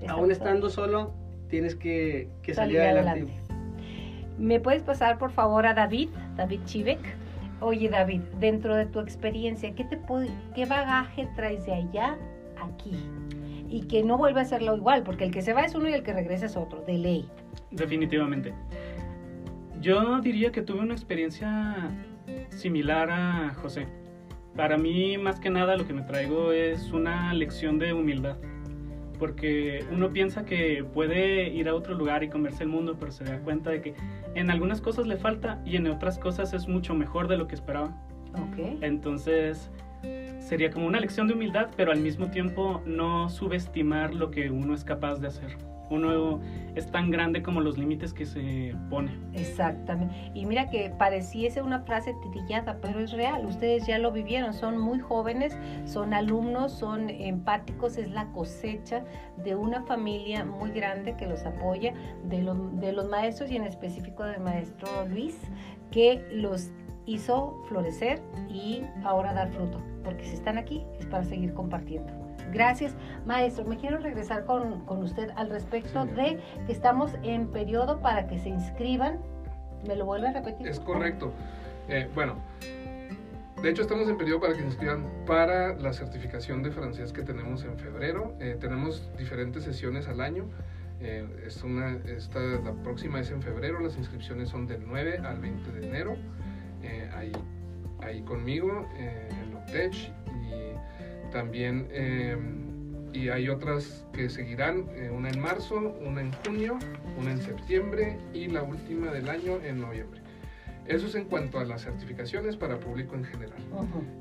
[0.08, 1.14] aún estando solo,
[1.48, 3.32] tienes que, que salir, adelante.
[4.38, 7.00] ¿Me puedes pasar por favor a David, David Chivek?
[7.60, 9.98] Oye David, dentro de tu experiencia, ¿qué, te
[10.54, 12.18] ¿qué bagaje traes de allá
[12.62, 12.94] aquí?
[13.68, 15.94] Y que no vuelva a hacerlo igual, porque el que se va es uno y
[15.94, 17.28] el que regresa es otro, de ley.
[17.70, 18.52] Definitivamente.
[19.80, 21.90] Yo diría que tuve una experiencia
[22.50, 23.86] similar a José.
[24.54, 28.36] Para mí, más que nada, lo que me traigo es una lección de humildad.
[29.18, 33.24] Porque uno piensa que puede ir a otro lugar y comerse el mundo, pero se
[33.24, 33.94] da cuenta de que
[34.34, 37.54] en algunas cosas le falta y en otras cosas es mucho mejor de lo que
[37.54, 37.94] esperaba.
[38.52, 38.78] Okay.
[38.82, 39.70] Entonces,
[40.38, 44.74] sería como una lección de humildad, pero al mismo tiempo no subestimar lo que uno
[44.74, 45.56] es capaz de hacer
[45.90, 46.40] uno
[46.74, 49.12] es tan grande como los límites que se pone.
[49.34, 50.14] Exactamente.
[50.34, 53.46] Y mira que pareciese una frase titillada, pero es real.
[53.46, 54.52] Ustedes ya lo vivieron.
[54.52, 57.96] Son muy jóvenes, son alumnos, son empáticos.
[57.96, 59.04] Es la cosecha
[59.42, 61.94] de una familia muy grande que los apoya,
[62.24, 62.38] de,
[62.74, 65.38] de los maestros y en específico del maestro Luis,
[65.90, 66.70] que los
[67.06, 69.80] hizo florecer y ahora dar fruto.
[70.06, 72.12] Porque si están aquí es para seguir compartiendo.
[72.52, 72.94] Gracias,
[73.26, 73.64] maestro.
[73.64, 78.48] Me quiero regresar con, usted al respecto de que estamos en periodo para que se
[78.48, 79.18] inscriban.
[79.84, 80.68] ¿Me lo vuelve a repetir?
[80.68, 81.32] Es correcto.
[81.88, 82.36] Eh, bueno,
[83.60, 87.22] de hecho estamos en periodo para que se inscriban para la certificación de francés que
[87.22, 88.36] tenemos en febrero.
[88.38, 90.44] Eh, tenemos diferentes sesiones al año.
[91.00, 95.40] Eh, es una, esta, la próxima es en febrero, las inscripciones son del 9 al
[95.40, 96.16] 20 de enero.
[97.12, 97.32] ahí,
[98.00, 98.86] ahí conmigo
[99.66, 100.12] OTECH
[101.30, 106.78] también, em, y hay otras que seguirán, eh, una en marzo, una en junio,
[107.18, 110.20] una en septiembre y la última del año en noviembre.
[110.86, 113.58] Eso es en cuanto a las certificaciones para público en general.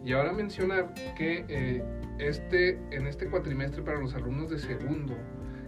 [0.03, 1.83] Y ahora mencionar que eh,
[2.17, 5.13] este, en este cuatrimestre para los alumnos de segundo,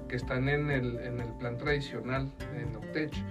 [0.08, 3.24] que están en el, en el plan tradicional en OTECH.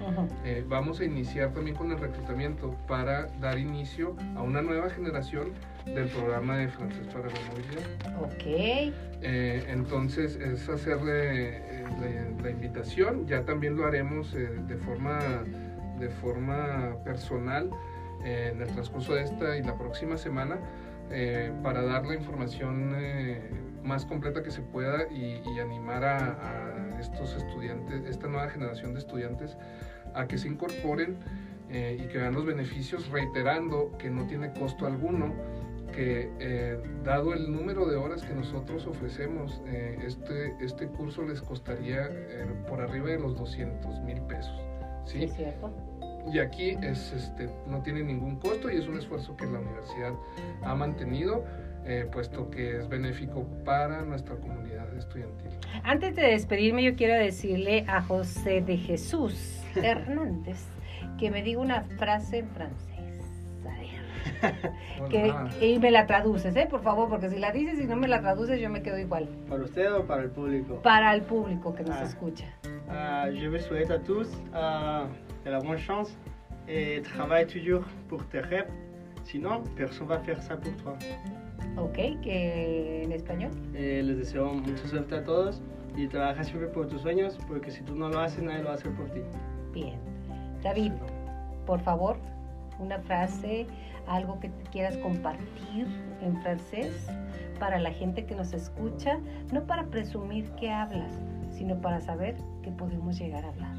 [0.45, 5.53] Eh, vamos a iniciar también con el reclutamiento para dar inicio a una nueva generación
[5.87, 8.23] del programa de francés para la movilidad.
[8.23, 8.95] Ok.
[9.23, 11.85] Eh, entonces es hacerle eh,
[12.43, 15.19] la, invitación, ya también lo haremos de, forma,
[15.99, 17.71] de forma personal
[18.25, 20.59] en el transcurso de esta y la próxima semana
[21.63, 22.95] para dar la información
[23.87, 29.57] más completa que se pueda y, animar a, estos estudiantes, esta nueva generación de estudiantes,
[30.15, 31.17] a que se incorporen
[31.71, 35.35] eh, y que vean los beneficios, reiterando que no tiene costo alguno,
[35.93, 41.41] que eh, dado el número de horas que nosotros ofrecemos, eh, este, este curso les
[41.41, 42.11] costaría
[42.69, 44.61] por arriba de los 200 mil pesos.
[45.05, 45.25] ¿sí?
[45.25, 45.73] Es cierto.
[46.33, 50.13] Y aquí es, este, no tiene ningún costo y es un esfuerzo que la universidad
[50.63, 51.45] ha mantenido
[51.87, 55.51] eh, puesto que es benéfico para nuestra comunidad estudiantil.
[55.85, 60.65] Antes de despedirme, yo quiero decirle a José de Jesús Hernández
[61.19, 62.87] que me diga una frase en francés.
[65.11, 66.67] que, y me la traduces, ¿eh?
[66.69, 69.29] por favor, porque si la dices y no me la traduces, yo me quedo igual.
[69.49, 70.83] ¿Para usted o para el público?
[70.83, 72.03] Para el público que nos ah.
[72.03, 72.47] escucha.
[72.89, 75.07] Uh, je vous souhaite à tous uh,
[75.45, 76.17] de la bonne chance
[76.69, 78.71] et travaille toujours pour tes rêves.
[79.25, 80.97] Sinon, personne va faire ça pour toi.
[81.77, 83.51] Ok, que en español.
[83.75, 85.61] Eh, les deseo mucha suerte a todos
[85.97, 88.73] y trabaja siempre por tus sueños, porque si tú no lo haces, nadie lo va
[88.73, 89.21] a hacer por ti.
[89.73, 89.99] Bien.
[90.63, 90.93] David,
[91.67, 92.17] por favor,
[92.79, 93.67] una frase,
[94.07, 95.87] algo que quieras compartir
[96.23, 97.09] en francés
[97.59, 99.19] para la gente que nos escucha,
[99.53, 101.13] no para presumir que hablas,
[101.51, 103.76] sino para saber que podemos llegar a hablar.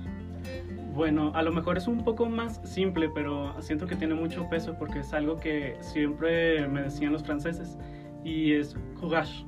[0.93, 4.75] Bueno, a lo mejor es un poco más simple, pero siento que tiene mucho peso
[4.79, 7.77] porque es algo que siempre me decían los franceses
[8.23, 9.45] y es courage.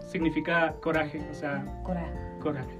[0.00, 2.18] Significa coraje, o sea, coraje.
[2.40, 2.78] Coraje.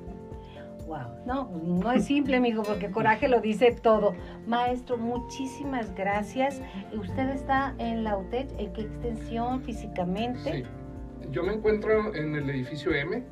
[0.86, 4.14] Wow, no, no es simple, amigo, porque coraje lo dice todo.
[4.46, 6.62] Maestro, muchísimas gracias.
[6.98, 8.48] ¿Usted está en la UTEC?
[8.59, 10.62] ¿En qué extensión físicamente?
[10.62, 10.64] Sí
[11.30, 13.24] yo me encuentro en el edificio M, eh,